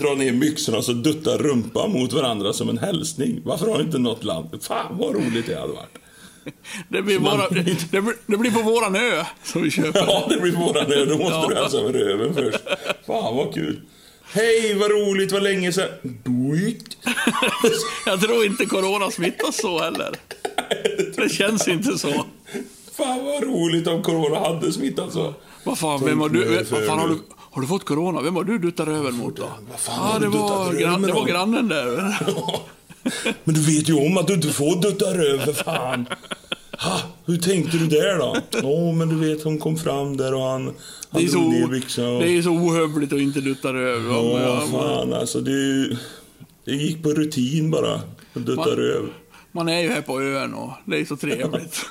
[0.00, 3.40] Dra ner byxorna och så dutta rumpan mot varandra som en hälsning.
[3.44, 4.48] Varför har inte något land...
[4.62, 5.98] Fan vad roligt det hade varit.
[6.88, 10.04] Det blir, bara, det, blir, det blir på våran ö som vi köper.
[10.06, 11.06] Ja, det blir våran nu.
[11.06, 11.46] Då måste Ja.
[11.48, 12.58] du hälsa med röven först.
[13.06, 13.80] Fan vad kul.
[14.34, 15.88] Hej, vad roligt, vad länge sedan.
[16.02, 16.96] Buit.
[18.06, 20.16] Jag tror inte corona smittas så heller.
[21.16, 22.26] Det känns inte så.
[22.92, 25.34] Fan vad roligt om corona hade smittat så.
[25.64, 27.18] Vad fan, vem har du, vad fan har, du,
[27.50, 28.22] har du fått corona?
[28.22, 29.48] Vem har du duttat röven mot då?
[29.70, 32.18] Vad fan har det du var, gran, det var grannen där.
[33.44, 36.06] Men du vet ju om att du inte får dutta röv för fan.
[36.84, 38.36] Ha, hur tänkte du där då?
[38.68, 40.72] Åh, men du vet hon kom fram där och han, Det
[41.10, 42.08] han så, drog ner o- byxorna.
[42.10, 42.22] Och...
[42.22, 44.02] det är så ohövligt att inte dutta röv.
[44.10, 44.22] Ja,
[44.70, 45.40] vad fan alltså.
[45.40, 45.88] Det,
[46.64, 47.94] det gick på rutin bara.
[47.94, 49.04] Att dutta Man- röv.
[49.52, 51.80] Man är ju här på ön och det är så trevligt.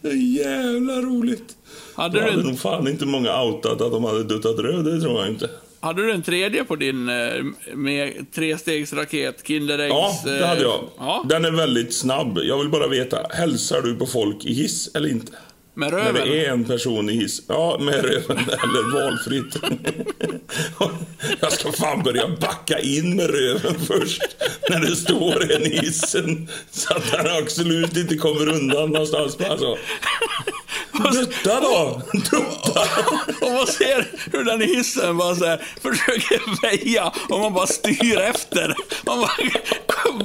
[0.00, 1.56] Det är jävla roligt.
[1.94, 4.84] Hade Då du, hade en, nog fan inte många outat att de hade duttat röv,
[4.84, 5.50] det tror jag inte.
[5.82, 9.90] Hade du en tredje på din eh, med trestegsraket, Kinderäggs...
[9.92, 10.74] Ja, det hade jag.
[10.74, 12.38] eh, Ja, Den är väldigt snabb.
[12.42, 15.32] Jag vill bara veta, hälsar du på folk i hiss eller inte?
[15.74, 16.28] med När röven.
[16.28, 17.42] det är en person i hiss.
[17.48, 19.56] Ja, med röven eller valfritt.
[21.40, 24.22] Jag ska fan börja backa in med röven först.
[24.70, 26.48] När det står en i hissen.
[26.70, 29.36] Så att den absolut inte kommer undan någonstans.
[29.50, 29.76] Alltså.
[30.92, 32.02] Dutta då!
[32.12, 32.80] Dutta!
[33.46, 37.66] Och man ser hur den i hissen bara så här, försöker väja och man bara
[37.66, 38.74] styr efter.
[39.06, 39.32] Man bara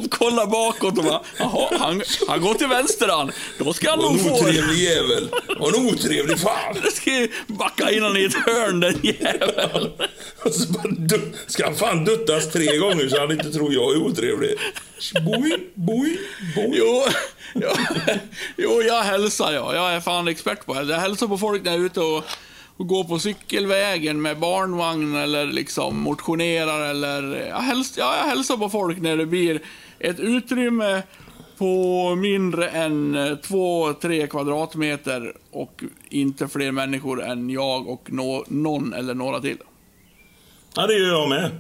[0.10, 3.32] kollar bakåt och bara, jaha, han, han går till vänster han.
[3.58, 4.34] Då ska han nog en få...
[4.34, 5.30] otrevlig jävel.
[5.60, 6.76] Och en otrevlig fan.
[6.84, 9.92] Jag ska ju backa in honom i ett hörn den jäveln.
[10.44, 14.02] Och så bara ska han fan duttas tre gånger så han inte tror jag är
[14.02, 14.56] otrevlig.
[15.26, 16.18] Boing, boing,
[16.56, 16.74] boing.
[16.74, 17.06] Jo,
[18.58, 19.76] jo, jag hälsar jag.
[19.76, 20.94] Jag är fan expert på det.
[20.94, 22.24] Jag hälsar på folk när jag är ute och,
[22.78, 27.48] och går på cykelvägen med barnvagn eller liksom motionerar eller...
[27.48, 29.62] Jag, häls, ja, jag hälsar på folk när det blir
[30.00, 31.04] ett utrymme
[31.58, 39.14] på mindre än 2-3 kvadratmeter och inte fler människor än jag och nå, någon eller
[39.14, 39.58] några till.
[40.76, 41.52] Ja, det gör jag med.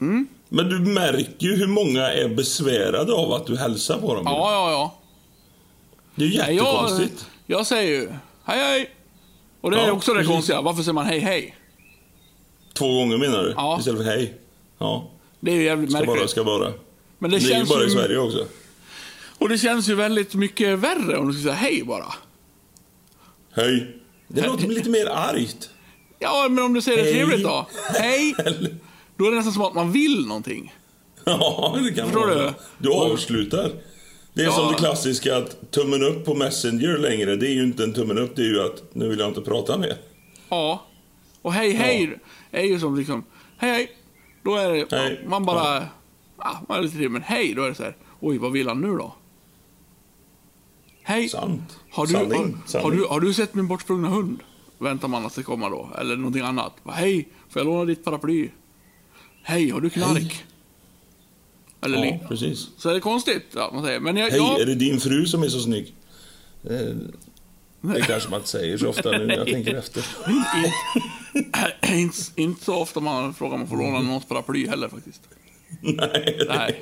[0.00, 0.26] Mm.
[0.48, 4.24] Men du märker ju hur många är besvärade av att du hälsar på dem.
[4.26, 4.94] Ja, ja, ja.
[6.14, 7.26] Det är ju Nej, Jag, jättekonstigt.
[7.46, 8.08] jag säger ju
[8.44, 8.90] hej, hej.
[9.60, 10.32] Och det är Ja, också det precis.
[10.34, 10.60] konstiga.
[10.60, 11.56] Varför säger man hej, hej?
[12.74, 13.52] Två gånger menar du?
[13.56, 13.76] Ja.
[13.78, 14.34] Istället för hej?
[14.78, 15.10] Ja,
[15.40, 16.18] Det är ju jävligt ska märkligt.
[16.18, 16.72] bara, ska bara.
[17.18, 18.46] Men det, Det, är ju känns bara i Sverige också.
[19.38, 22.14] Och det känns ju väldigt mycket värre om du ska säga hej bara.
[23.56, 23.96] Hej.
[24.28, 25.70] Det låter lite mer argt.
[26.18, 27.14] Ja, men om du säger det Hej.
[27.14, 27.66] trevligt då.
[27.98, 28.34] Hej.
[29.16, 30.74] Då är det nästan som att man vill någonting.
[31.24, 32.34] Ja, det kan Förstår vara.
[32.44, 32.52] du?
[32.78, 33.70] Du avslutar.
[34.34, 34.52] Det är Ja.
[34.52, 38.18] som det klassiska att tummen upp på Messenger längre, det är ju inte en tummen
[38.18, 39.96] upp, det är ju att nu vill jag inte prata mer.
[40.48, 40.86] Ja.
[41.42, 42.18] Och hej, hej
[42.50, 43.24] är ju som liksom,
[43.58, 43.90] hej, hej.
[44.42, 45.20] Då är det, Hej.
[45.22, 45.86] ja, man bara,
[46.38, 46.60] ja.
[46.68, 48.80] man är lite trevlig, men hej, då är det så här, oj, vad vill han
[48.80, 49.14] nu då?
[51.02, 51.28] Hej.
[51.28, 51.78] Sant.
[51.90, 52.56] Har du, Sanning.
[52.72, 54.40] har, har, du, har du sett min bortsprungna hund?
[54.78, 55.90] Väntar man att det kommer då.
[55.98, 56.72] Eller någonting annat.
[56.88, 58.48] Hej, får jag låna ditt paraply?
[59.42, 60.18] Hej, har du knark?
[60.18, 60.44] Hej.
[61.84, 62.68] Eller Ja, precis.
[62.78, 64.00] Så är det konstigt att man säger.
[64.00, 65.94] Men jag, Hej, jag, är det din fru som är så snygg?
[66.62, 66.96] Det,
[67.80, 70.06] det kanske man inte säger så ofta nu jag tänker efter.
[71.92, 75.22] inte, inte så ofta man frågar om man får låna någons paraply heller faktiskt.
[75.80, 76.38] Nej.
[76.48, 76.80] Nej.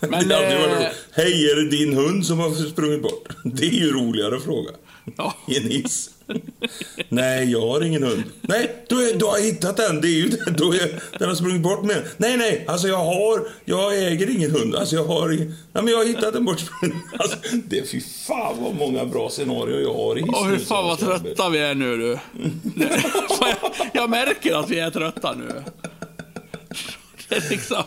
[0.00, 0.92] Men, det eh.
[1.12, 3.28] Hej, är det din hund som har sprungit bort?
[3.44, 4.70] Det är ju roligare fråga.
[5.16, 5.34] Ja.
[5.46, 6.10] I en hiss.
[7.08, 8.22] nej, jag har ingen hund.
[8.40, 10.00] Nej, du, du har hittat den.
[10.00, 10.54] Det är ju den.
[10.54, 14.74] Är, den har sprungit bort med Nej, nej, alltså jag har, jag äger ingen hund.
[14.74, 16.98] Alltså jag har ingen, nej, men jag har hittat en bortsprungen.
[17.18, 20.34] Alltså, det är fy fan vad många bra scenarier jag har i hissen.
[20.36, 22.18] Åh, hur fan vad jag trötta vi är nu du.
[23.92, 25.64] jag märker att vi är trötta nu.
[27.28, 27.82] Det är liksom...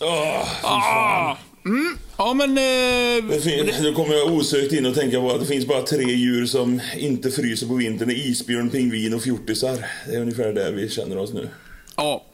[0.00, 0.48] Åh.
[0.62, 1.36] Ah,
[1.66, 2.50] mm, ja men...
[2.50, 5.82] Eh, Det fin- Nu kommer jag osökt in och tänka på att det finns bara
[5.82, 8.08] tre djur som inte fryser på vintern.
[8.08, 9.86] Det är isbjörn, pingvin och fjortisar.
[10.08, 11.48] Det är ungefär där vi känner oss nu.
[11.96, 12.24] ja.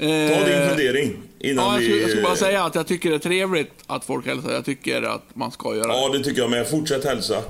[0.00, 0.14] Ta din
[0.54, 3.18] Eh, fundering innan Ja, jag, skulle, jag skulle bara säga att jag tycker det är
[3.18, 4.52] trevligt att folk hälsar.
[4.52, 5.92] Jag tycker att man ska göra det.
[5.92, 6.68] Ja, det tycker jag med.
[6.68, 7.42] Fortsätt hälsa.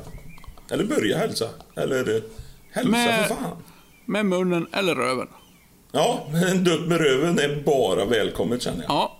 [0.70, 1.48] Eller börja hälsa.
[1.76, 2.22] Eller eh,
[2.70, 3.56] hälsa Med- för fan.
[4.04, 5.26] Med munnen eller röven.
[5.92, 8.90] Ja, en dutt med röven är bara välkommet känner jag.
[8.90, 9.17] Ja.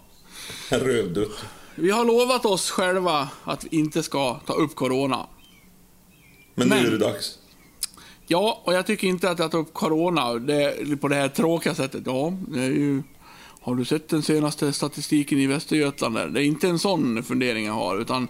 [0.69, 1.45] Rövdutt.
[1.75, 5.27] Vi har lovat oss själva att vi inte ska ta upp corona.
[6.55, 7.39] Men, Men- nu är det dags.
[8.31, 11.75] Ja, och jag tycker inte att jag tar upp corona det, på det här tråkiga
[11.75, 12.03] sättet.
[12.07, 13.03] Ja, det är ju...
[13.61, 16.15] Har du sett den senaste statistiken i Västergötland?
[16.15, 16.29] Där?
[16.29, 18.29] Det är inte en sån fundering jag har, utan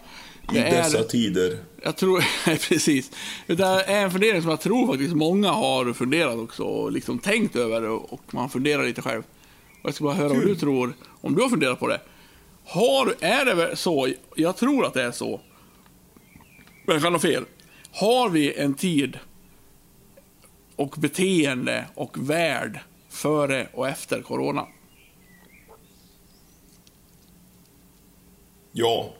[0.52, 0.70] I är...
[0.70, 1.58] dessa tider.
[1.82, 2.24] Jag tror,
[2.68, 3.10] precis.
[3.46, 7.56] Det är en fundering som jag tror faktiskt många har funderat också och liksom tänkt
[7.56, 9.22] över och man funderar lite själv.
[9.82, 12.00] Jag ska bara höra vad du tror, om du har funderat på det.
[12.64, 15.40] Har, är det så, jag tror att det är så,
[16.86, 17.44] men jag kan ha fel.
[17.92, 19.18] Har vi en tid
[20.76, 24.66] och beteende och värld före och efter corona?
[28.72, 29.14] Ja.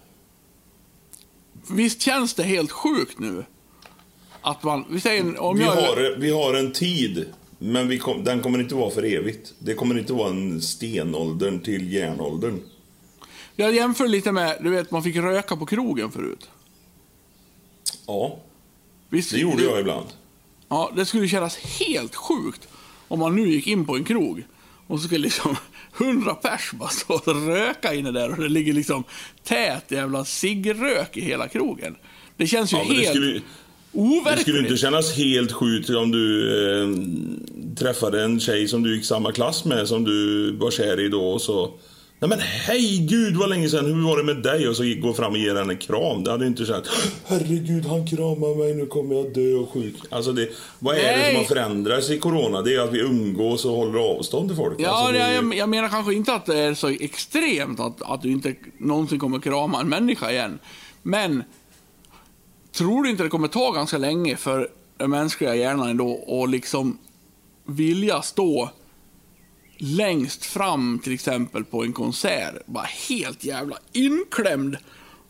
[1.71, 3.45] Visst känns det helt sjukt nu?
[4.41, 5.73] Att man, vi säger om Vi jag...
[5.73, 7.27] har, vi har en tid,
[7.59, 9.55] men kom, den kommer inte vara för evigt.
[9.59, 12.61] Det kommer inte vara en stenåldern till järnåldern.
[13.57, 16.51] Jag jämför lite med, du vet, man fick röka på krogen förut.
[18.07, 18.39] Ja,
[19.09, 20.07] Visst, det gjorde jag ibland.
[20.69, 22.69] Ja, det skulle kännas helt sjukt
[23.09, 24.43] om man nu gick in på en krog
[24.87, 25.57] och så skulle liksom
[25.93, 29.05] hundra pers bara stå och röka inne där och det ligger liksom
[29.45, 31.97] tät jävla ciggrök i hela krogen.
[32.37, 33.45] Det känns ju Ja, men det helt
[33.99, 34.41] skulle, det overkligt.
[34.43, 36.89] skulle inte kännas helt sjukt om du eh,
[37.77, 41.31] träffade en tjej som du gick samma klass med, som du var kär i då
[41.31, 41.71] och så...
[42.21, 44.69] Nej men hej gud vad länge sedan, hur var det med dig?
[44.69, 46.25] Och så gick- gå fram och ge henne en kram.
[46.25, 46.85] Det hade inte känt
[47.27, 49.95] Herregud han kramar mig, nu kommer jag dö och sjuk.
[50.11, 51.27] Alltså det, vad är det Nej.
[51.33, 52.63] som har förändrats i Corona?
[52.63, 54.75] Det är att vi umgås och håller avstånd till folk.
[54.79, 58.03] Ja, alltså, det, det, jag, jag menar kanske inte att det är så extremt att,
[58.03, 60.59] att du inte någonsin kommer krama en människa igen.
[61.03, 61.43] Men
[62.79, 66.99] tror du inte det kommer ta ganska länge för den mänskliga hjärnan ändå att liksom
[67.67, 68.71] vilja stå
[69.79, 74.77] längst fram till exempel på en konsert, bara helt jävla inklämd.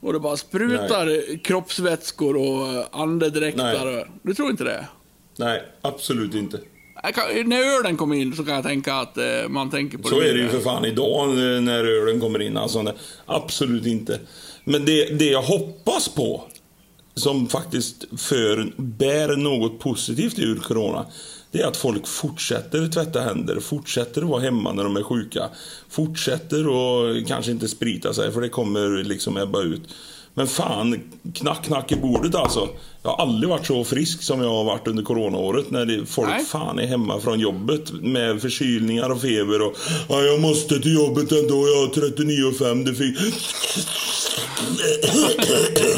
[0.01, 3.85] Och det bara sprutar kroppsvätskor och andedräkter.
[3.85, 4.01] Nej.
[4.01, 4.87] och- Du tror inte det?
[5.39, 6.61] Nej, absolut inte.
[7.15, 10.21] Kan, när ölen kommer in så kan jag tänka att eh, man tänker på Så
[10.21, 10.31] det.
[10.31, 12.57] är det ju för fan idag eh, när ölen kommer in.
[12.57, 12.95] Alltså, nej,
[13.27, 14.21] absolut inte.
[14.65, 16.45] Men det, det jag hoppas på,
[17.19, 21.07] som faktiskt för, bär något positivt ur corona,
[21.51, 25.49] det är att folk fortsätter tvätta händer, fortsätter vara hemma när de är sjuka,
[25.89, 29.83] fortsätter att kanske inte sprita sig, för det kommer liksom ebba ut.
[30.39, 31.01] Men fan,
[31.35, 32.69] knack, knack i bordet alltså.
[33.03, 36.29] Jag har aldrig varit så frisk som jag har varit under coronaåret när det, folk
[36.29, 36.45] Nej.
[36.45, 39.77] fan är hemma från jobbet med förkylningar och feber och
[40.09, 43.19] ja, jag måste till jobbet ändå, jag har 39,5 det fick...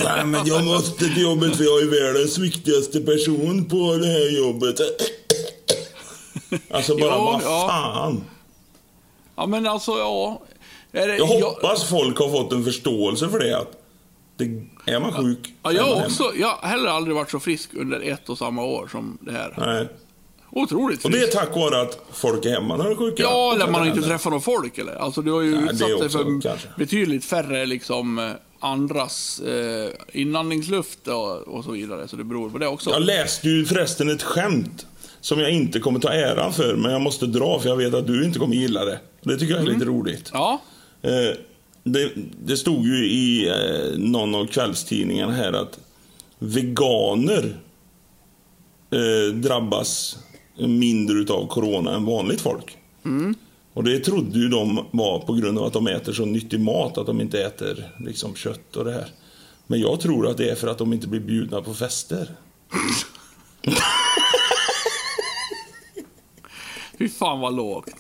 [0.05, 4.37] Nej men jag måste till jobbet för jag är världens viktigaste person på det här
[4.37, 4.81] jobbet.
[6.71, 7.67] Alltså bara, vad ja.
[7.69, 8.25] fan.
[9.37, 10.43] Ja, men alltså, ja.
[10.93, 13.59] Det, Jag hoppas folk har fått en förståelse för det.
[13.59, 13.80] Att
[14.41, 17.71] det, är man sjuk, Ja, jag man också, jag har heller aldrig varit så frisk
[17.75, 19.55] under ett och samma år som det här.
[19.59, 19.89] Nej.
[20.53, 21.37] Otroligt Och det är frisk.
[21.39, 23.23] tack vare att folk är hemma när de är sjuka.
[23.23, 24.95] Ja, eller man har inte träffat någon folk eller?
[24.95, 26.69] Alltså du har ju det utsatt dig för kanske.
[26.77, 28.31] betydligt färre liksom eh,
[28.61, 32.09] andras eh, inandningsluft och, och så vidare.
[32.09, 32.91] Så det beror på det också.
[32.91, 34.87] Jag läste ju förresten ett skämt
[35.21, 38.07] som jag inte kommer ta äran för, men jag måste dra för jag vet att
[38.07, 39.01] du inte kommer gilla det.
[39.23, 40.31] Det tycker jag är lite roligt.
[40.33, 40.61] Ja,
[41.03, 41.11] Eh,
[41.85, 42.13] det,
[42.45, 45.79] det stod ju i eh, någon av kvällstidningarna här att
[46.39, 47.57] veganer
[48.91, 50.19] eh, drabbas
[50.59, 52.79] mindre utav corona än vanligt folk.
[53.73, 56.99] Och det trodde ju de var på grund av att de äter så nyttig mat,
[56.99, 59.09] att de inte äter liksom kött och det här.
[59.67, 62.31] Men jag tror att det är för att de inte blir bjudna på fester.
[66.99, 67.95] fy fan vad lågt.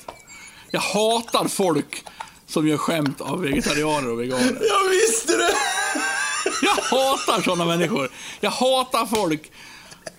[0.70, 2.04] Jag hatar folk
[2.50, 4.58] som gör skämt av vegetarianer och veganer.
[4.68, 5.52] Jag visste det!
[6.62, 8.10] Jag hatar såna människor.
[8.40, 9.52] Jag hatar folk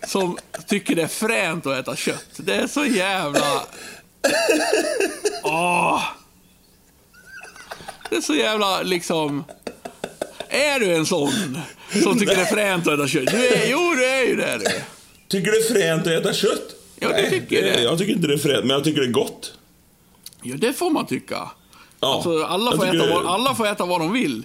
[0.08, 2.30] som tycker det är fränt att äta kött.
[2.38, 3.64] Det är så jävla...
[5.44, 6.04] Åh.
[8.10, 9.44] Det är så jävla liksom...
[10.50, 11.58] Är du en sån
[12.04, 13.28] som tycker det är fränt att äta kött?
[13.32, 14.58] Du är, jo, du är ju det.
[14.58, 14.66] Du.
[15.28, 16.76] Tycker du det är fränt att äta kött?
[17.00, 17.82] Ja, du tycker det.
[17.82, 19.54] Jag tycker inte det är fränt, men jag tycker det är gott.
[20.42, 21.52] Ja, det får man tycka.
[22.02, 24.44] Ja, Alltså, alla, får äta vad, alla får äta vad de vill.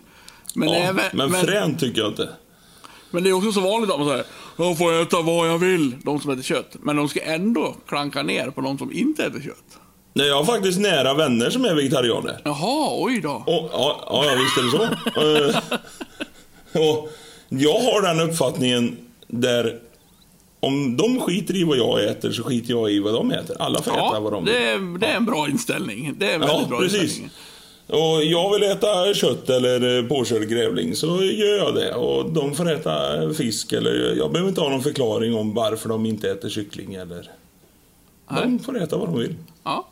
[0.54, 2.28] Men, Ja, även, men men, fränt tycker jag inte.
[3.10, 4.24] men det är också så vanligt att man säger
[4.56, 6.76] jag får äta vad jag vill, de som äter kött.
[6.80, 9.78] Men de ska ändå klanka ner på de som inte äter kött.
[10.12, 12.40] Nej, jag har faktiskt nära vänner som är vegetarianer.
[12.44, 13.30] Jaha, oj då.
[13.46, 14.86] Och, ja, ja, visst är det så.
[16.76, 17.10] Eh, och
[17.48, 18.96] jag har den uppfattningen
[19.26, 19.78] där
[20.60, 23.56] Om de skiter i vad jag äter så skiter jag i vad de äter.
[23.60, 24.94] Alla får äta vad Ja, de det vill.
[24.94, 26.14] är, det är en bra inställning.
[26.18, 27.02] Det är en väldigt Ja, bra precis.
[27.02, 27.30] inställning.
[27.88, 31.94] Och jag vill äta kött eller eh, påkörd grävling så gör jag det.
[31.94, 32.92] Och de får äta
[33.34, 37.30] fisk eller jag behöver inte ha någon förklaring om varför de inte äter kyckling eller...
[38.28, 38.58] De Nej.
[38.64, 39.34] får äta vad de vill.
[39.64, 39.88] Ja.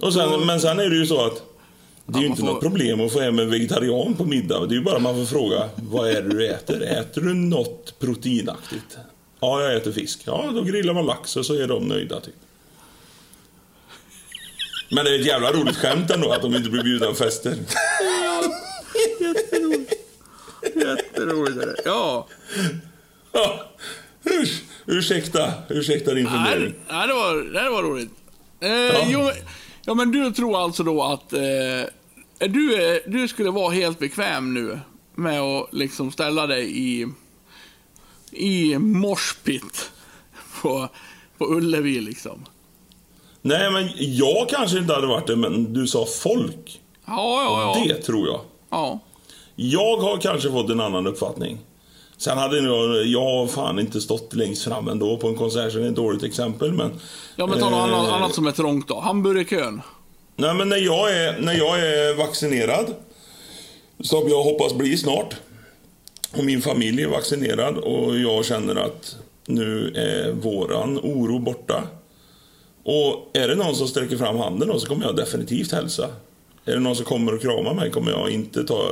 [0.00, 1.42] Och sen, men sen är det ju så att
[2.06, 4.66] det är ju Ja, inte får- något problem att få hem en vegetarian på middag.
[4.66, 6.82] Det är ju bara man får fråga vad är det du äter?
[6.82, 8.98] Äter du något proteinaktigt?
[9.40, 10.20] Ja, jag äter fisk.
[10.24, 12.34] Ja, då grillar man lax och så är de nöjda typ.
[14.90, 17.56] Men det är ett jävla roligt skämt ändå att de inte blir bjudna på fester.
[20.74, 21.76] Jätteroligt är det.
[21.84, 22.28] Ja.
[23.32, 23.70] Ja,
[24.24, 26.74] urs, ursäkta, ursäkta din fundering.
[26.88, 27.34] nej, det, var,
[27.64, 28.10] det var roligt.
[28.60, 29.34] Eh, jo, men-
[29.86, 31.38] ja, men du tror alltså då att eh,
[32.38, 34.80] du, du skulle vara helt bekväm nu
[35.14, 37.06] med att liksom ställa dig i,
[38.32, 39.90] i morspit
[40.62, 40.88] på,
[41.38, 42.44] på Ullevi liksom?
[43.42, 46.80] Nej, men jag kanske inte hade varit det, men du sa folk.
[47.06, 47.94] Ja, ja, ja.
[47.94, 48.40] Det tror jag.
[48.70, 48.98] ja.
[49.56, 51.58] Jag har kanske fått en annan uppfattning.
[52.24, 55.84] Sen hade jag, jag fan inte stått längst fram ändå på en konsert, så det
[55.84, 56.72] är ett dåligt exempel.
[56.72, 56.90] Men,
[57.36, 59.00] Ja, men ta något Eh, annat, annat som är trångt då.
[59.00, 59.80] Hamburgerkön.
[60.36, 62.86] Nej, men när jag, är, när jag är vaccinerad,
[64.00, 65.36] som jag hoppas bli snart,
[66.36, 69.16] och min familj är vaccinerad och jag känner att
[69.46, 71.82] nu är våran oro borta.
[72.84, 76.08] Och är det någon som sträcker fram handen då så kommer jag definitivt hälsa.
[76.64, 78.90] Är det någon som kommer och kramar mig kommer jag inte ta...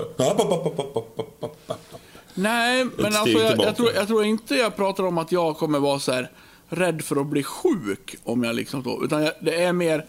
[2.35, 5.78] Nej, men alltså, jag, jag, tror, jag tror inte jag pratar om att jag kommer
[5.78, 6.30] vara så här
[6.68, 8.16] rädd för att bli sjuk.
[8.24, 10.07] om jag liksom så, Utan jag, det är mer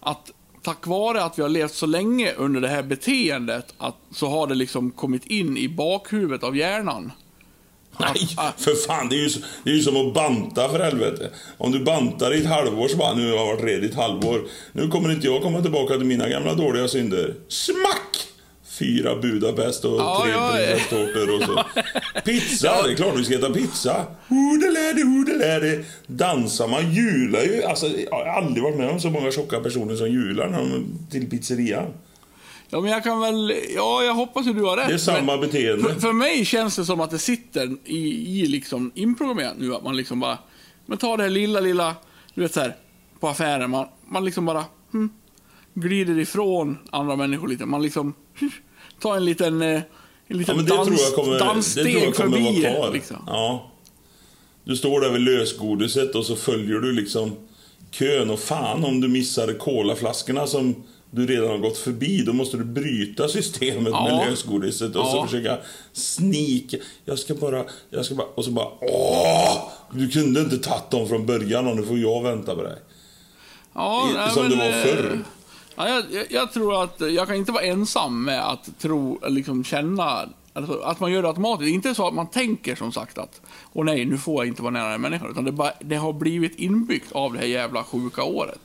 [0.00, 0.32] att
[0.62, 4.46] tack vare att vi har levt så länge under det här beteendet att, så har
[4.46, 7.12] det liksom kommit in i bakhuvudet av hjärnan.
[7.98, 9.08] Nej, för fan.
[9.08, 9.28] Det är, ju,
[9.64, 11.30] det är ju som att banta för helvete.
[11.58, 13.94] Om du bantar i ett halvår så bara, nu har jag varit red i ett
[13.94, 14.40] halvår.
[14.72, 17.34] Nu kommer inte jag komma tillbaka till mina gamla dåliga synder.
[17.48, 18.35] Smack!
[18.78, 21.80] Fyra Budapest och Ja, tre ja, prinsesstårtor och så.
[22.24, 24.06] Pizza, det är klart vi ska äta pizza.
[24.28, 25.84] Hodeläde, hodeläde.
[26.06, 27.62] Dansar man, jular ju.
[27.62, 30.98] Alltså, jag har aldrig varit med om så många tjocka personer som jular när de
[31.10, 31.86] till pizzerian.
[32.70, 33.54] Ja, men jag kan väl...
[33.74, 34.88] Ja, jag hoppas att du har rätt.
[34.88, 35.82] Det är samma men beteende.
[35.82, 39.74] För, för mig känns det som att det sitter i, i liksom inprogrammerat nu.
[39.74, 40.38] Att man liksom bara...
[40.86, 41.94] Men ta det här lilla, lilla...
[42.34, 42.76] Du vet så här,
[43.20, 43.70] på affären.
[43.70, 44.64] Man, man liksom bara...
[44.92, 45.10] Hmm,
[45.74, 47.66] glider ifrån andra människor lite.
[47.66, 48.14] Man liksom...
[49.00, 49.62] tar en liten...
[49.62, 49.82] eh, En
[50.28, 52.62] Ja, liten men det dans, tror jag kommer, det danssteg tror jag kommer förbi.
[52.62, 52.92] vara kvar.
[52.92, 53.16] Liksom.
[53.26, 53.70] Ja.
[54.64, 57.36] Du står där vid lösgodiset och så följer du liksom
[57.90, 60.74] kön och fan om du missar colaflaskorna som
[61.10, 62.22] du redan har gått förbi.
[62.22, 64.04] Då måste du bryta systemet Ja.
[64.04, 65.26] med lösgodiset och så Ja.
[65.26, 65.58] försöka
[65.92, 66.76] snika.
[67.04, 69.68] Jag ska bara, jag ska bara, och så bara åh!
[69.92, 72.76] Du kunde inte tagit dem från början och nu får jag vänta på dig.
[73.74, 75.18] Ja, nej, som men, det var eh, förr.
[75.76, 80.28] Ja, jag, jag, tror att jag kan inte vara ensam med att tro, liksom känna,
[80.52, 81.66] alltså, att man gör det automatiskt.
[81.66, 83.40] Det är Inte så att man tänker som sagt att,
[83.72, 85.28] åh nej, nu får jag inte vara nära en människa.
[85.30, 88.60] Utan det, bara, det har blivit inbyggt av det här jävla sjuka året.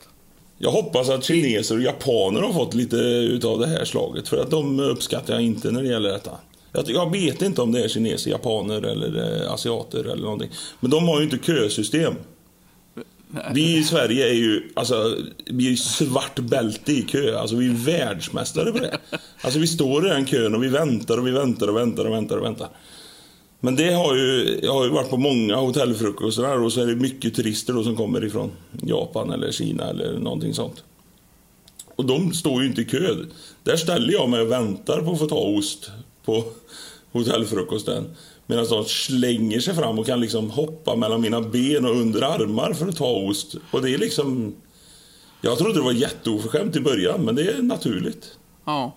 [0.58, 4.28] Jag hoppas att kineser och japaner har fått lite utav det här slaget.
[4.28, 6.32] För att de uppskattar jag inte när det gäller detta.
[6.86, 10.50] Jag, vet inte om det är kineser, japaner eller eh, asiater eller någonting.
[10.80, 12.14] Men de har ju inte kösystem.
[13.54, 17.38] Vi i Sverige är ju, alltså, vi är svart bälte i kö.
[17.38, 18.98] Alltså vi är världsmästare på det.
[19.42, 22.14] Alltså vi står i den kön och vi väntar och vi väntar och väntar och
[22.14, 22.70] väntar och väntar.
[23.60, 26.96] Men det har ju, jag har ju varit på många hotellfrukostar och så är det
[26.96, 28.52] mycket turister då som kommer ifrån
[28.82, 30.84] Japan eller Kina eller någonting sånt.
[31.96, 33.16] Och de står ju inte i kö.
[33.64, 35.92] Där ställer jag mig och väntar på att få ta ost
[36.26, 36.44] på
[37.12, 38.06] hotellfrukosten.
[38.52, 42.74] Medan de slänger sig fram och kan liksom hoppa mellan mina ben och under armar
[42.74, 43.56] för att ta ost.
[43.72, 44.56] Och det är liksom...
[45.42, 48.38] Jag trodde det var jätteoförskämt i början, men det är naturligt.
[48.66, 48.96] Ja.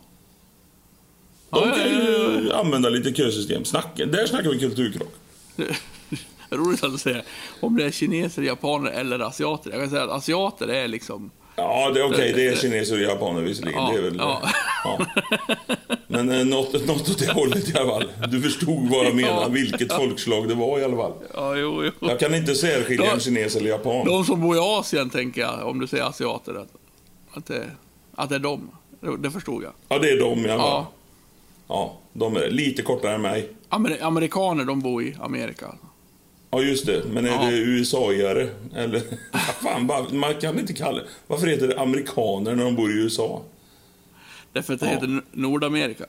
[1.50, 3.64] De Ja, kan ja, ju använda lite kösystem.
[3.64, 5.14] Snacka, där snackar vi kulturkrock.
[6.50, 7.22] Roligt att du säger
[7.60, 9.70] om det är kineser, japaner eller asiater.
[9.70, 11.30] Jag kan säga att asiater är liksom...
[11.56, 12.32] Ja, det är okej.
[12.32, 13.82] Det är kineser och japaner visserligen.
[13.82, 14.42] Ja, det är väl, ja.
[14.84, 15.06] ja.
[16.06, 18.10] Men eh, något, något åt det hållet i alla fall.
[18.28, 19.48] Du förstod vad jag menar.
[19.48, 21.12] Vilket folkslag det var i alla fall.
[21.34, 22.08] Ja, jo, jo.
[22.08, 24.06] Jag kan inte särskilja en kines eller japan.
[24.06, 26.54] De som bor i Asien, tänker jag, om du säger asiater.
[26.54, 26.68] Att,
[27.36, 27.70] att, det,
[28.14, 28.70] att det är de.
[29.00, 29.72] Det, det förstod jag.
[29.88, 30.70] Ja, det är de i alla fall.
[30.70, 30.90] Ja.
[31.68, 33.48] Ja, de är lite kortare än mig.
[33.68, 35.74] Amer, amerikaner, de bor i Amerika.
[36.56, 37.02] Ja, just det.
[37.12, 37.50] Men är Ja.
[37.50, 38.48] det USA-are?
[38.76, 39.02] Eller?
[39.62, 41.00] Fan, man kan inte kalla.
[41.26, 43.42] Varför heter det amerikaner när de bor i USA?
[44.52, 44.92] Därför att det Ja.
[44.92, 46.04] heter Nordamerika.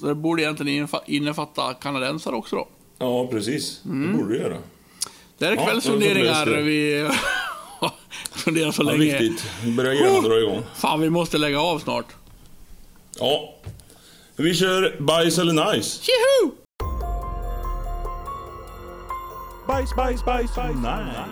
[0.00, 2.68] Så det borde egentligen innefa- innefatta kanadensare också då.
[2.98, 3.80] Ja, precis.
[3.84, 4.12] Mm.
[4.12, 4.56] Det borde det göra.
[5.38, 6.44] Det är Ja, kvällsfunderingar.
[6.46, 7.10] får vi
[8.32, 9.18] funderar så Ja, länge.
[9.18, 9.44] viktigt.
[9.64, 10.62] Vi börjar gärna dra igång.
[10.74, 12.06] Fan, vi måste lägga av snart.
[13.18, 13.54] Ja.
[14.36, 16.00] Vi kör bajs eller nice.
[16.02, 16.52] Tjoho!
[19.66, 21.24] Bajs, bajs, bajs, nice.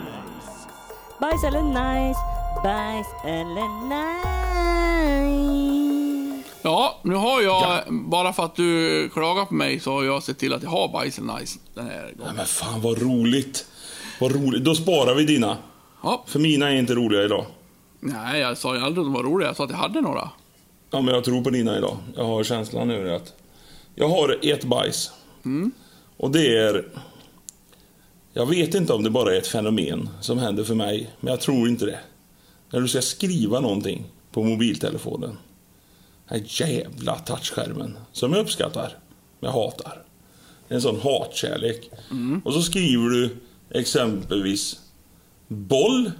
[1.21, 2.21] Bajs eller nice,
[2.63, 5.53] bajs eller nice.
[6.63, 10.39] Ja, nu har jag, bara för att du klagar på mig, så har jag sett
[10.39, 12.37] till att jag har bajs eller nice den här gången.
[12.37, 13.67] men fan vad roligt.
[14.21, 14.65] Vad roligt.
[14.65, 15.57] Då sparar vi dina.
[16.03, 16.25] Ja.
[16.27, 17.45] För mina är inte roliga idag.
[18.01, 19.49] Nej, jag sa ju aldrig att de var roliga.
[19.49, 20.31] Jag sa att jag hade några.
[20.91, 21.97] Ja, men jag tror på dina idag.
[22.17, 23.33] Jag har känslan nu att...
[23.95, 25.11] Jag har ett bajs.
[26.17, 26.85] Och det är...
[28.35, 31.41] Jag vet inte om det bara är ett fenomen som händer för mig, men jag
[31.41, 31.99] tror inte det.
[32.71, 35.39] När du ska skriva någonting på mobiltelefonen.
[36.29, 38.99] Den här jävla touchskärmen, som jag uppskattar,
[39.41, 40.03] men jag hatar.
[40.69, 41.91] En sån hatkärlek.
[42.45, 43.37] Och så skriver du
[43.71, 44.81] exempelvis
[45.49, 46.11] boll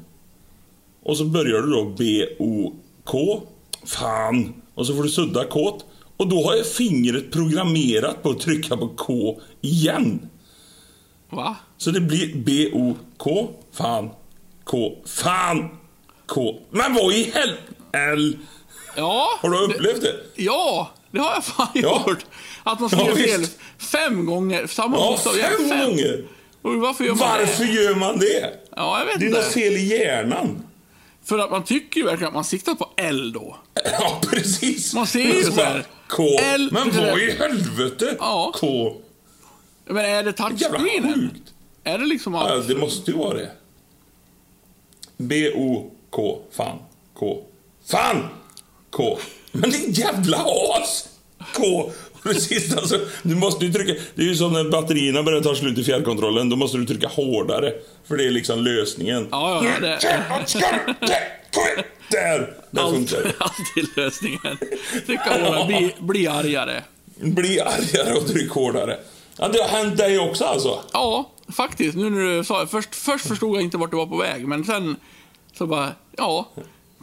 [1.03, 3.43] och så börjar du då B-O-K.
[3.85, 4.55] Fan!
[4.75, 5.81] Och så får du sudda K.
[6.17, 10.29] Och då har jag fingret programmerat på att trycka på K igen.
[11.31, 11.57] Va?
[11.83, 13.49] Så det blir B-O-K.
[13.73, 14.11] Fan.
[14.65, 14.93] K.
[15.07, 15.69] Fan!
[16.27, 16.55] K.
[16.71, 17.57] Men vad i hel...
[18.13, 18.37] L.
[18.97, 19.29] Ja.
[19.41, 20.15] Har du upplevt det?
[20.37, 22.05] Ja, det har jag fan Ja.
[22.07, 22.25] gjort.
[22.63, 23.59] Att man Ja, skriver fel visst.
[23.79, 24.67] fem gånger.
[24.67, 25.33] Samma Ja, bokstav.
[25.39, 26.25] Ja, fem gånger.
[26.63, 27.73] Och varför gör man Varför det?
[27.73, 28.51] gör man det?
[28.77, 29.41] Ja, jag vet Det är inte.
[29.41, 30.63] något fel i hjärnan.
[31.25, 33.57] För att man tycker ju verkligen att man siktar på L då.
[34.01, 34.95] Ja, precis.
[34.95, 35.87] Man ser ju så så bara, här.
[36.09, 36.23] K.
[36.43, 38.17] L Men vad i helvete?
[38.19, 38.53] Ja.
[38.55, 38.97] K.
[39.87, 41.31] Men är det Jävla touchscreenen?
[41.85, 42.49] Är det liksom att...
[42.51, 43.51] Ja, det måste ju vara det.
[45.17, 46.39] B-O-K.
[46.53, 46.79] Fan.
[47.15, 47.43] K.
[47.87, 48.29] Fan!
[48.91, 49.19] K.
[49.53, 50.37] Men din jävla
[50.81, 51.09] as!
[51.55, 51.91] K.
[52.23, 53.95] Precis, alltså, du måste ju trycka...
[54.15, 56.49] Det är ju som när batterierna börjar ta slut i fjärrkontrollen.
[56.51, 57.73] Då måste du trycka hårdare.
[58.09, 59.29] För det är liksom lösningen.
[59.31, 59.99] Ja, ja, det-
[62.11, 62.55] Där!
[62.71, 63.33] Där funkar det.
[63.39, 64.59] Alltid lösningen.
[65.07, 66.83] Trycka hårdare, bli, bli argare.
[67.21, 68.99] Bli argare och tryck hårdare.
[69.39, 70.81] Ja, det har hänt dig också alltså?
[70.93, 71.97] Ja, faktiskt.
[71.97, 72.67] Nu när du sa det.
[72.67, 74.97] Först, först förstod jag inte vart du var på väg, men sen
[75.59, 76.49] så bara, ja,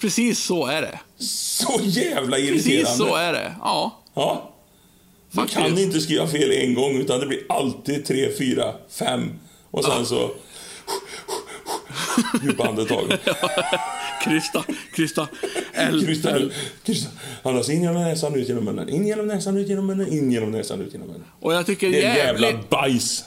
[0.01, 0.99] precis så är det.
[1.25, 2.83] Så jävla irriterande.
[2.85, 3.55] Precis så är det.
[3.61, 4.55] Ja, Ja.
[5.31, 5.59] Du Faktiskt.
[5.59, 9.31] kan inte skriva fel en gång, utan det blir alltid tre, fyra, fem.
[9.71, 10.31] Och sen så...
[12.43, 13.03] Djupa andetag.
[14.23, 14.63] krysta,
[14.95, 15.27] krysta.
[15.73, 16.53] L, Krysta L.
[16.85, 17.09] Krysta.
[17.43, 18.89] Andas in genom näsan, ut genom munnen.
[18.89, 20.07] In genom näsan, ut genom munnen.
[20.13, 21.25] In genom näsan, ut genom munnen.
[21.39, 23.23] Och jag tycker Det är jävligt, jävla bajs.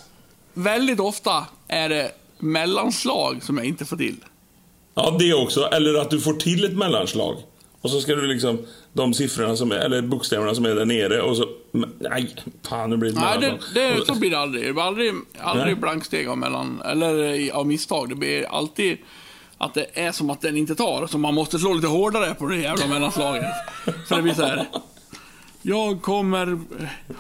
[0.54, 4.16] Väldigt ofta är det mellanslag som jag inte får till.
[4.94, 5.60] Ja, det också.
[5.64, 7.36] Eller att du får till ett mellanslag.
[7.80, 8.58] Och så ska du liksom...
[8.94, 11.48] De siffrorna som är, eller bokstäverna som är där nere och så...
[11.98, 12.34] Nej,
[12.68, 13.38] fan nu blir det Nej,
[13.74, 14.64] det, det, så blir det aldrig.
[14.66, 18.08] Det blir aldrig, aldrig blanksteg av, mellan, eller i- av misstag.
[18.08, 18.98] Det blir alltid
[19.58, 22.46] att det är som att den inte tar, så man måste slå lite hårdare på
[22.46, 23.44] det jävla mellanslaget.
[24.08, 24.66] För det blir så här.
[25.62, 26.60] Jag kommer...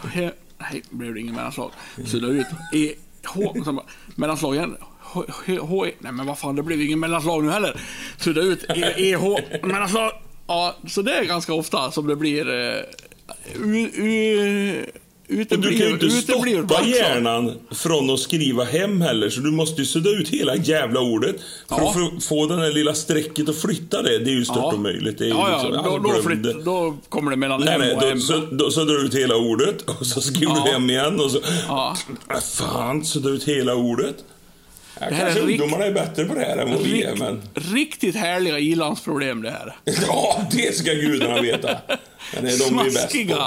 [0.08, 1.70] He, nej, blev det ingen mellanslag.
[2.06, 2.46] Sudda ut.
[2.74, 2.92] E,
[3.26, 4.76] H, bara, mellanslag igen.
[5.00, 5.92] H, H, H, E.
[5.98, 7.80] Nej men vad fan, det blev ingen mellanslag nu heller.
[8.16, 8.64] Sudda ut.
[8.64, 10.12] E, E, H, mellanslag.
[10.46, 12.48] Ja, så det är ganska ofta som det blir...
[12.48, 12.82] Uh,
[13.54, 14.86] u, u,
[15.50, 19.50] och du kan ju inte uteblir stoppa hjärnan från att skriva hem heller, så du
[19.50, 21.36] måste ju sudda ut hela jävla ordet.
[21.68, 21.88] För Ja.
[22.16, 25.18] att få- den där lilla strecket att flytta det, det är ju stört omöjligt.
[25.18, 27.80] Det är ju ja, liksom, ja, då, då, flytt, då kommer det mellan Nej, M
[27.80, 28.20] nej, och då, M.
[28.20, 30.62] så, då suddar du ut hela ordet och så skriver Ja.
[30.66, 31.38] du hem igen och så...
[31.68, 31.96] Ja.
[32.30, 34.14] Äh, fan, sudda ut hela ordet.
[35.00, 37.16] Ja, Det här kanske är ungdomarna är bättre på det här än vad vi är,
[37.16, 37.42] men...
[37.54, 39.76] Riktigt härliga ilandsproblem det här.
[40.06, 41.76] Ja, det ska gudarna veta.
[42.34, 43.36] Men det är de vi är bäst Smaskiga.
[43.36, 43.42] på.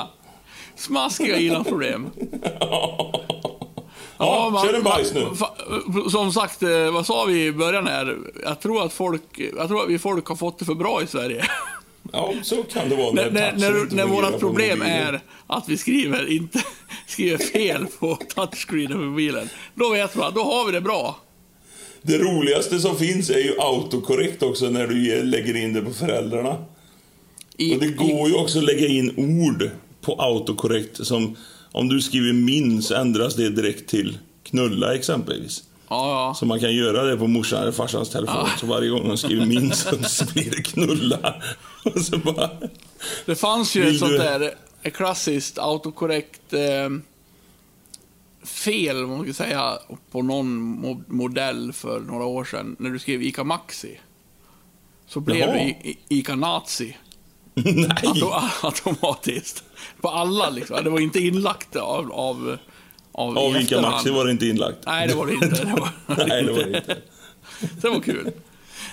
[0.77, 2.09] Smaskiga ilandsproblem.
[4.17, 5.21] Ja, kör en bajs nu.
[5.25, 8.17] fa- Som sagt, eh, vad sa vi i början här?
[8.43, 9.21] Jag tror att folk,
[9.57, 11.45] jag tror att vi folk har fått det för bra i Sverige.
[12.13, 16.31] Ja, så kan det vara när när, när, när vårt problem är att vi skriver,
[16.31, 16.59] inte,
[17.07, 19.49] skriver fel på touchscreenen på mobilen.
[19.75, 21.15] Då vet man, då har vi det bra.
[22.01, 25.91] Det roligaste som finns är ju autokorrekt också när du ge- lägger in det på
[25.93, 26.57] föräldrarna.
[27.57, 29.69] I, Och det går ju också att lägga in ord
[30.05, 31.35] på autokorrekt som
[31.71, 35.63] om du skriver min så ändras det direkt till knulla exempelvis.
[35.89, 36.33] ja, ja.
[36.39, 38.47] Så man kan göra det på morsan eller farsans telefon.
[38.59, 39.71] Så varje gång de skriver min
[40.03, 41.35] så blir det knulla.
[41.83, 42.49] Och så bara...
[43.25, 44.53] Det fanns ju ett sånt där
[44.83, 46.89] ett klassiskt autokorrekt eh,
[48.43, 49.77] fel, man ska säga,
[50.11, 52.75] på någon mo- modell för några år sedan.
[52.79, 53.99] När du skrev ICA Maxi.
[55.07, 55.51] Så blev Jaha.
[55.53, 56.97] det I- ICA Nazi.
[57.53, 57.87] Nej!
[58.03, 59.63] Auto- automatiskt.
[60.01, 60.83] På alla liksom.
[60.83, 62.57] Det var inte inlagt av, av,
[63.11, 63.81] av Av Ica.
[63.81, 64.77] Maxi var det inte inlagt.
[64.85, 65.47] Nej, det var det inte.
[65.47, 65.89] Det var,
[66.27, 66.97] Nej, det var det inte.
[67.81, 68.31] det var kul.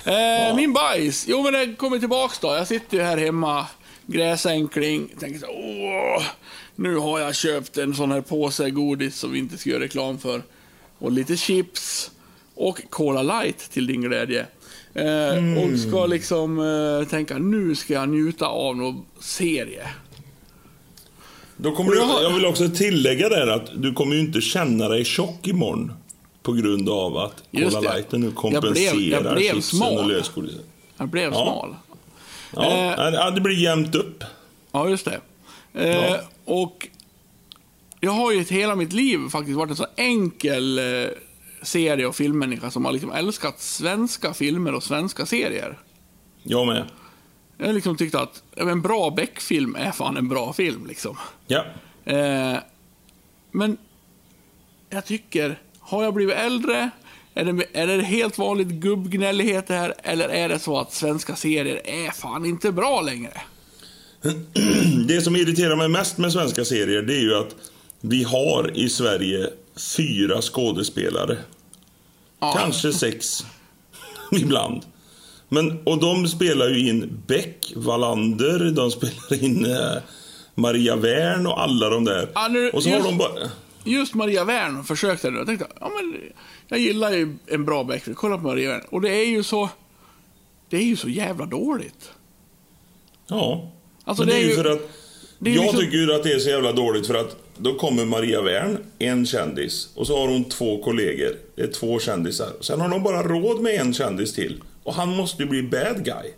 [0.05, 1.25] Eh, Min bajs.
[1.29, 2.49] Jo, men det kommer tillbaks då.
[2.49, 3.67] Jag sitter ju här hemma,
[4.07, 5.09] gräsänkling.
[5.21, 6.23] Tänker så åh,
[6.77, 10.19] nu har jag köpt en sån här påse godis som vi inte ska göra reklam
[10.19, 10.43] för.
[10.99, 12.11] Och lite chips.
[12.55, 14.47] Och Cola Light till din glädje.
[14.95, 19.89] Eh, Och ska liksom eh, tänka, nu ska jag njuta av någon serie.
[21.63, 22.23] Då kommer du, Ja.
[22.23, 25.93] jag vill också tillägga där att du kommer ju inte känna dig tjock imorgon.
[26.43, 27.81] På grund av att Cola.
[27.81, 29.99] Lighten nu Jag kompenserar blev- jag blev smal.
[29.99, 30.61] och lösgodisen.
[30.97, 31.43] Jag blev Ja.
[31.45, 31.77] smal.
[32.57, 34.25] Ja, ja, det blir jämnt upp.
[34.73, 35.21] Ja, just det.
[35.75, 36.21] Eh, Ja.
[36.45, 36.89] Och
[38.01, 40.85] jag har ju hela mitt liv faktiskt varit en så enkel eh,
[41.63, 45.79] serie och filmmänniska som har liksom älskat svenska filmer och svenska serier.
[46.43, 46.85] Jag med.
[47.63, 50.87] Jag liksom tyckt att en bra Beck-film är fan en bra film.
[50.87, 51.17] Liksom.
[51.47, 51.65] Ja.
[52.05, 52.57] Eh,
[53.51, 53.77] men
[54.91, 56.91] jag tycker, har jag blivit äldre?
[57.35, 59.95] Är det, är det helt vanligt gubbgnällighet det här?
[60.03, 63.33] Eller är det så att svenska serier är fan inte bra längre?
[65.09, 67.57] Det som irriterar mig mest med svenska serier det är ju att
[68.01, 69.51] vi har i Sverige
[69.97, 71.39] fyra skådespelare.
[72.39, 72.55] Ja.
[72.59, 73.47] Kanske sex.
[74.33, 74.83] Ibland.
[75.53, 80.03] Men, och de spelar ju in Beck, Wallander, de spelar in eh,
[80.55, 82.29] Maria Wern och alla de där.
[82.35, 83.51] Ja, nu- och så har just- de bara...
[83.85, 85.39] Just Maria Wern försökte jag nu.
[85.39, 86.21] Jag tänkte, ja men
[86.69, 88.17] jag gillar ju en bra Beckfried.
[88.17, 88.83] Kolla på Maria Wern.
[88.91, 89.69] Och det är ju så...
[90.71, 92.11] Det är ju så jävla dåligt.
[93.29, 93.71] Ja.
[94.05, 94.81] Alltså, Men det, är ju för att...
[95.39, 97.75] det är jag liksom- tycker ju att det är så jävla dåligt för att då
[97.75, 101.37] kommer Maria Wern, en kändis, och så har hon två kollegor.
[101.57, 102.49] Det är två kändisar.
[102.61, 104.63] Sen har de bara råd med en kändis till.
[104.83, 106.31] Och han måste ju bli bad guy.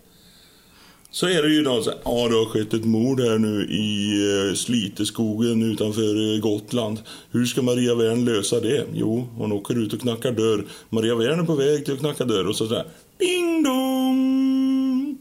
[1.10, 4.18] Så är det ju någon så ja det har skett ett mord här nu i
[4.48, 6.98] eh, Sliteskogen utanför eh, Gotland.
[7.30, 8.86] Hur ska Maria Wern lösa det?
[8.94, 10.64] Jo, hon åker ut och knackar dörr.
[10.90, 12.84] Maria Wern är på väg till att knacka dörr och så där.
[13.18, 15.18] Ding dong!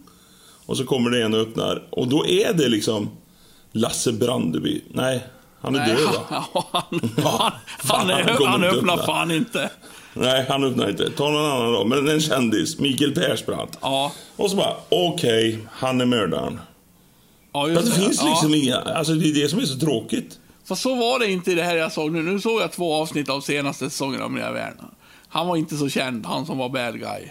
[0.65, 1.87] Och så kommer det en och öppnar.
[1.89, 3.09] Och då är det liksom
[3.71, 4.81] Lasse Brandeby.
[4.91, 5.23] Nej,
[5.61, 6.63] han är Nej, död han, va?
[6.71, 6.83] han,
[7.23, 9.05] han, fan, han, är, han han öppnar öppna.
[9.05, 9.69] fan inte.
[10.13, 11.09] Nej, han öppnar inte.
[11.11, 11.85] Ta någon annan då.
[11.85, 12.79] Men en kändis.
[12.79, 13.77] Mikael Persbrandt.
[13.81, 16.59] Ja, Och så bara, okej, han är mördaren.
[17.53, 18.29] ja Fast just det finns Ja.
[18.29, 18.75] liksom inga...
[18.77, 20.39] Alltså det är det som är så tråkigt.
[20.65, 22.21] Fast så var det inte i det här jag såg nu.
[22.21, 24.73] Nu såg jag två avsnitt av senaste säsongen av Maria Wern.
[25.27, 27.21] Han var inte så känd, han som var bad guy.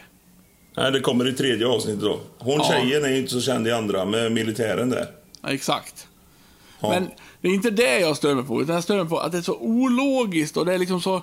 [0.76, 2.20] Nej, det kommer i tredje avsnittet då.
[2.38, 2.64] Hon Ja.
[2.64, 5.06] tjejen är ju inte så känd i andra med militären där.
[5.42, 6.06] Ja, exakt.
[6.80, 6.88] Ja.
[6.88, 7.08] Men
[7.40, 9.38] det är inte det jag stör mig på, utan jag stör mig på att det
[9.38, 11.22] är så ologiskt och det är liksom så...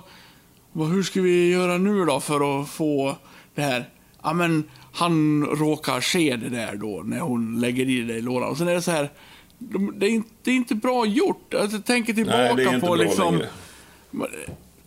[0.72, 3.16] Hur ska vi göra nu då för att få
[3.54, 3.88] det här?
[4.22, 8.48] Ja, men han råkar se det där då när hon lägger i det i lådan.
[8.50, 9.10] Och sen är det så här...
[9.58, 11.54] de- Det är inte, det är inte bra gjort.
[11.54, 13.34] Alltså, Jag tänker tillbaka Nej, på liksom...
[13.34, 13.48] längre.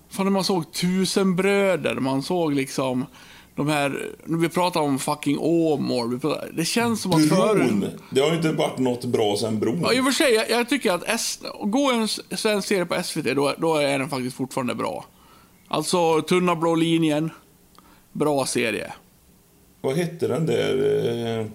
[0.09, 3.05] Fan, när man såg Tusenbröder, man såg liksom
[3.55, 4.09] de här...
[4.25, 6.19] När vi pratar om fucking Åmål.
[6.53, 7.71] Det känns som att förut...
[8.09, 9.79] Det har ju inte varit något bra sen bron.
[9.83, 12.07] Ja, i och för sig, jag, jag tycker att S, gå en
[12.37, 15.05] svensk serie på SVT, då, då är den faktiskt fortfarande bra.
[15.73, 17.29] Alltså, Tunna blå linjen.
[18.11, 18.93] Bra serie.
[19.81, 20.75] Vad hette den där...
[21.39, 21.45] Eh...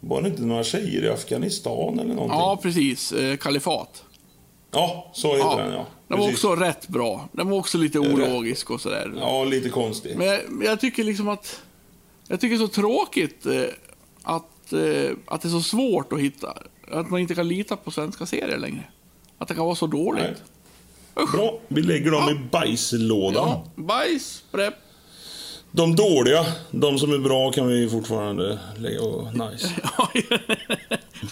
[0.00, 2.38] Var det inte några tjejer i Afghanistan eller någonting?
[2.38, 3.12] Ja, precis.
[3.12, 4.04] Eh, Kalifat.
[4.70, 5.56] Ja, så heter Ja.
[5.56, 5.86] den ja.
[6.08, 6.44] Den var Precis.
[6.44, 7.28] också rätt bra.
[7.32, 9.12] Den var också lite ologisk och sådär.
[9.16, 10.16] Ja, lite konstig.
[10.16, 11.62] Men jag, jag tycker liksom att...
[12.28, 13.62] Jag tycker det är så tråkigt eh,
[14.22, 14.72] att,
[15.26, 16.56] att det är så svårt att hitta...
[16.90, 18.84] Att man inte kan lita på svenska serier längre.
[19.38, 20.24] Att det kan vara så dåligt.
[20.24, 20.34] Nej.
[21.14, 23.48] Bra, vi lägger dem i bajslådan.
[23.48, 24.74] Ja, bajs, prepp.
[25.74, 29.00] De dåliga, de som är bra kan vi fortfarande lägga...
[29.00, 29.68] Oh, nice.
[29.98, 30.08] Ja,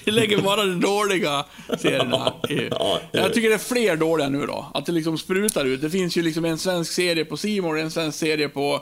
[0.05, 1.45] Vi lägger bara de dåliga
[1.79, 2.33] serierna.
[2.49, 3.01] Ja, ja.
[3.13, 4.67] Jag tycker det är fler dåliga nu då.
[4.75, 5.81] Att det liksom sprutar ut.
[5.81, 8.81] Det finns ju liksom en svensk serie på More, en svensk serie på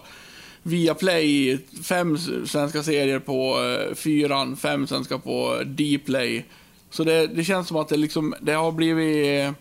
[0.62, 6.44] Viaplay, fem svenska serier på eh, fyran, fem svenska på Dplay.
[6.90, 9.54] Så det, det känns som att det, liksom, det har blivit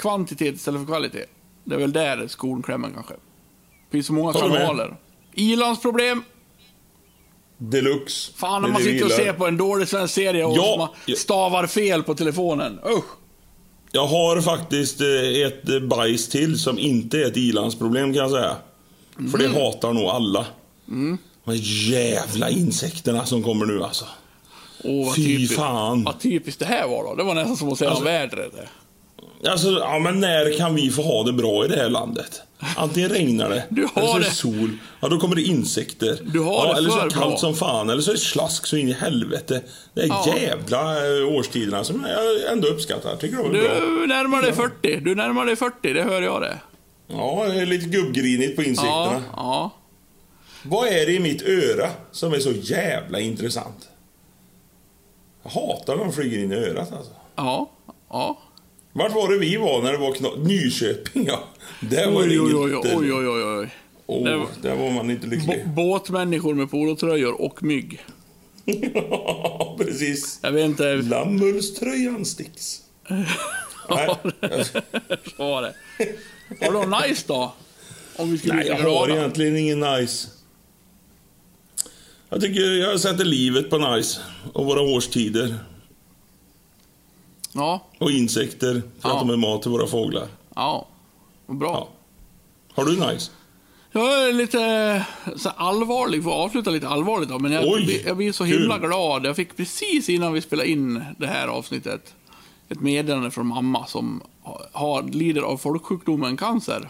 [0.00, 1.24] kvantitet istället för kvalitet.
[1.64, 3.12] Det är väl där skon klämmer kanske.
[3.14, 4.96] Det finns så många Håller kanaler.
[5.34, 6.22] Ilandsproblem.
[7.58, 8.32] Deluxe.
[8.36, 11.66] Fan, när man sitter och ser på en dålig svensk serie och Ja, man stavar
[11.66, 12.78] fel på telefonen.
[12.88, 13.04] Usch!
[13.92, 18.30] Jag har faktiskt eh, ett eh, bajs till som inte är ett ilandsproblem kan jag
[18.30, 18.56] säga.
[19.30, 19.56] För det Mm.
[19.62, 20.46] hatar nog alla.
[20.86, 21.54] De här
[21.92, 24.04] jävla insekterna som kommer nu alltså.
[24.84, 25.56] Åh, vad Fy typiskt.
[25.56, 26.04] fan.
[26.04, 27.14] Vad typiskt det här var då.
[27.14, 28.52] Det var nästan som att säga Alltså- vädret.
[29.48, 32.42] Alltså, ja men när kan vi få ha det bra i det här landet?
[32.76, 34.70] Antingen regnar det, Du har eller så är det sol.
[35.00, 36.18] Ja, då kommer det insekter.
[36.32, 37.36] Du har ja, det Eller så är det kallt bra.
[37.36, 39.62] som fan, eller så är det slask så in i helvete.
[39.94, 40.34] Det är Ja.
[40.40, 40.80] jävla
[41.18, 43.16] eh, årstiderna som jag ändå uppskattar.
[43.16, 43.74] Tycker de är bra.
[43.80, 45.00] Du närmar dig 40.
[45.00, 46.58] Du närmar dig 40, det hör jag det.
[47.06, 49.22] Ja, det är lite gubbgrinigt på Ja, insekterna.
[49.36, 49.70] ja.
[50.62, 53.88] Vad är det i mitt öra som är så jävla intressant?
[55.42, 57.12] Jag hatar när de flyger in i örat alltså.
[57.36, 57.70] Ja,
[58.10, 58.38] ja.
[58.92, 61.44] Vart var det vi var när det var kna- Nyköping ja.
[61.80, 62.94] Där var det Oj, oj, inget...
[62.96, 63.68] oj, oj, oj, oj,
[64.06, 64.24] oj.
[64.24, 65.48] Det var- där var man inte lycklig.
[65.64, 68.00] B- båtmänniskor med polotröjor och mygg.
[68.94, 70.38] Ja, precis.
[70.42, 70.94] Jag vet inte.
[70.94, 72.80] Lammullströjan sticks.
[73.90, 74.08] Nej,
[75.36, 75.74] Så var det.
[76.60, 77.52] Var det något nice då?
[78.16, 79.16] Om vi skulle nej, jag har glada.
[79.20, 80.28] egentligen ingen nice.
[82.28, 84.20] Jag tycker jag sätter livet på nice.
[84.52, 85.54] Och våra årstider.
[87.52, 88.82] Ja, Och insekter.
[89.00, 89.14] För Ja.
[89.14, 90.26] att de är mat till våra fåglar.
[90.54, 90.86] ja.
[91.46, 91.70] Bra.
[91.72, 91.88] Ja.
[92.74, 93.30] Har du nice?
[93.92, 95.06] Jag är lite
[95.36, 98.58] så allvarlig, får avsluta lite allvarligt då, men jag, Oj, jag blir så kul.
[98.60, 99.26] himla glad.
[99.26, 102.14] Jag fick precis innan vi spelade in det här avsnittet
[102.68, 104.22] ett meddelande från mamma som
[104.72, 106.88] har, lider av folksjukdomen cancer.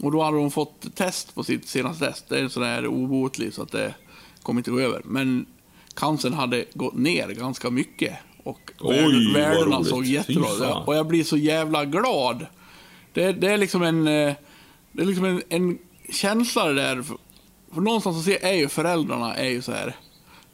[0.00, 2.24] Och då hade hon fått test på sitt senaste test.
[2.28, 3.94] Det är en sån här obotlig så att det
[4.42, 5.02] kommer inte gå över.
[5.04, 5.46] Men
[5.94, 8.14] cancern hade gått ner ganska mycket.
[8.46, 10.86] Och Oj, värdena såg jättebra ut.
[10.86, 12.46] Och jag blir så jävla glad.
[13.12, 14.34] Det, det är liksom en, eh,
[14.92, 15.78] det är liksom en, en
[16.12, 17.02] känsla det där.
[17.02, 19.96] För, någonstans så ser, är ju föräldrarna är ju så här.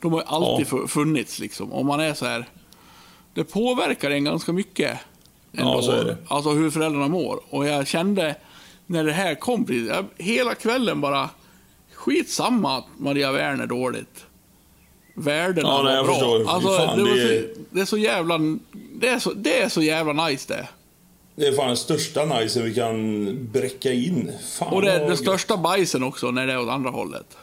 [0.01, 0.77] De har ju alltid Ja.
[0.77, 1.73] fu- funnits liksom.
[1.73, 2.49] Om man är så här.
[3.35, 4.99] Det påverkar en ganska mycket.
[5.53, 6.17] Ja, så är det.
[6.29, 7.41] Alltså hur föräldrarna mår.
[7.51, 8.37] Och jag kände
[8.87, 11.31] när det här kom, jag, hela kvällen bara
[11.95, 14.27] skitsamma att Maria Werner dåligt.
[15.15, 16.13] Värdena Ja, nej, var bra.
[16.15, 16.49] förstår.
[16.49, 18.39] Alltså, fan, det, det så, är- det är så jävla...
[18.95, 20.69] Det är så, det är så jävla nice det.
[21.37, 24.33] Det är fan den största nicen vi kan bräcka in.
[24.59, 27.37] Fan Och det är den största bajsen också när det är åt andra hållet.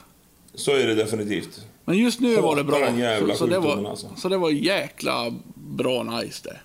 [0.56, 1.66] Så är det definitivt.
[1.86, 2.78] Men just nu var det bra.
[3.30, 4.08] Så, så, det var, alltså.
[4.18, 6.58] så det var jäkla bra nice det.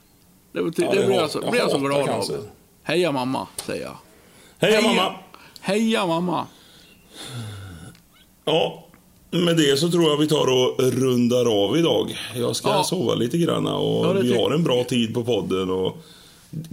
[0.52, 2.46] Det, var, Ja, det, det blev hat- jag så, jag blev jag så glad av.
[2.82, 3.96] Heja mamma, säger jag.
[4.58, 5.14] Hej mamma!
[5.60, 6.46] Heja mamma.
[8.44, 8.84] Ja,
[9.40, 12.16] med det så tror jag vi tar och rundar av idag.
[12.34, 12.84] Jag ska Ja.
[12.84, 15.70] sova lite grann och Ja, vi har en bra tid på podden.
[15.70, 15.96] Och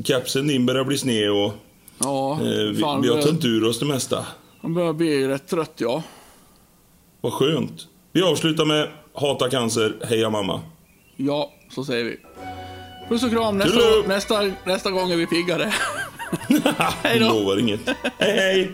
[0.05, 1.53] Kapseln din börjar bli sned och
[1.99, 4.25] Ja, eh, vi, fan, vi har jag- tömt ur oss det mesta.
[4.61, 6.03] Man börjar bli rätt trött, ja.
[7.21, 7.87] Vad skönt.
[8.13, 10.61] Vi avslutar med Hata cancer, heja mamma.
[11.15, 12.17] Ja, så säger vi.
[13.09, 13.57] Puss och kram.
[13.57, 15.73] Nästa, nästa, nästa gång är vi piggare.
[17.03, 17.27] Hej då.
[17.29, 17.79] Lovar inget.
[18.17, 18.71] hej hej!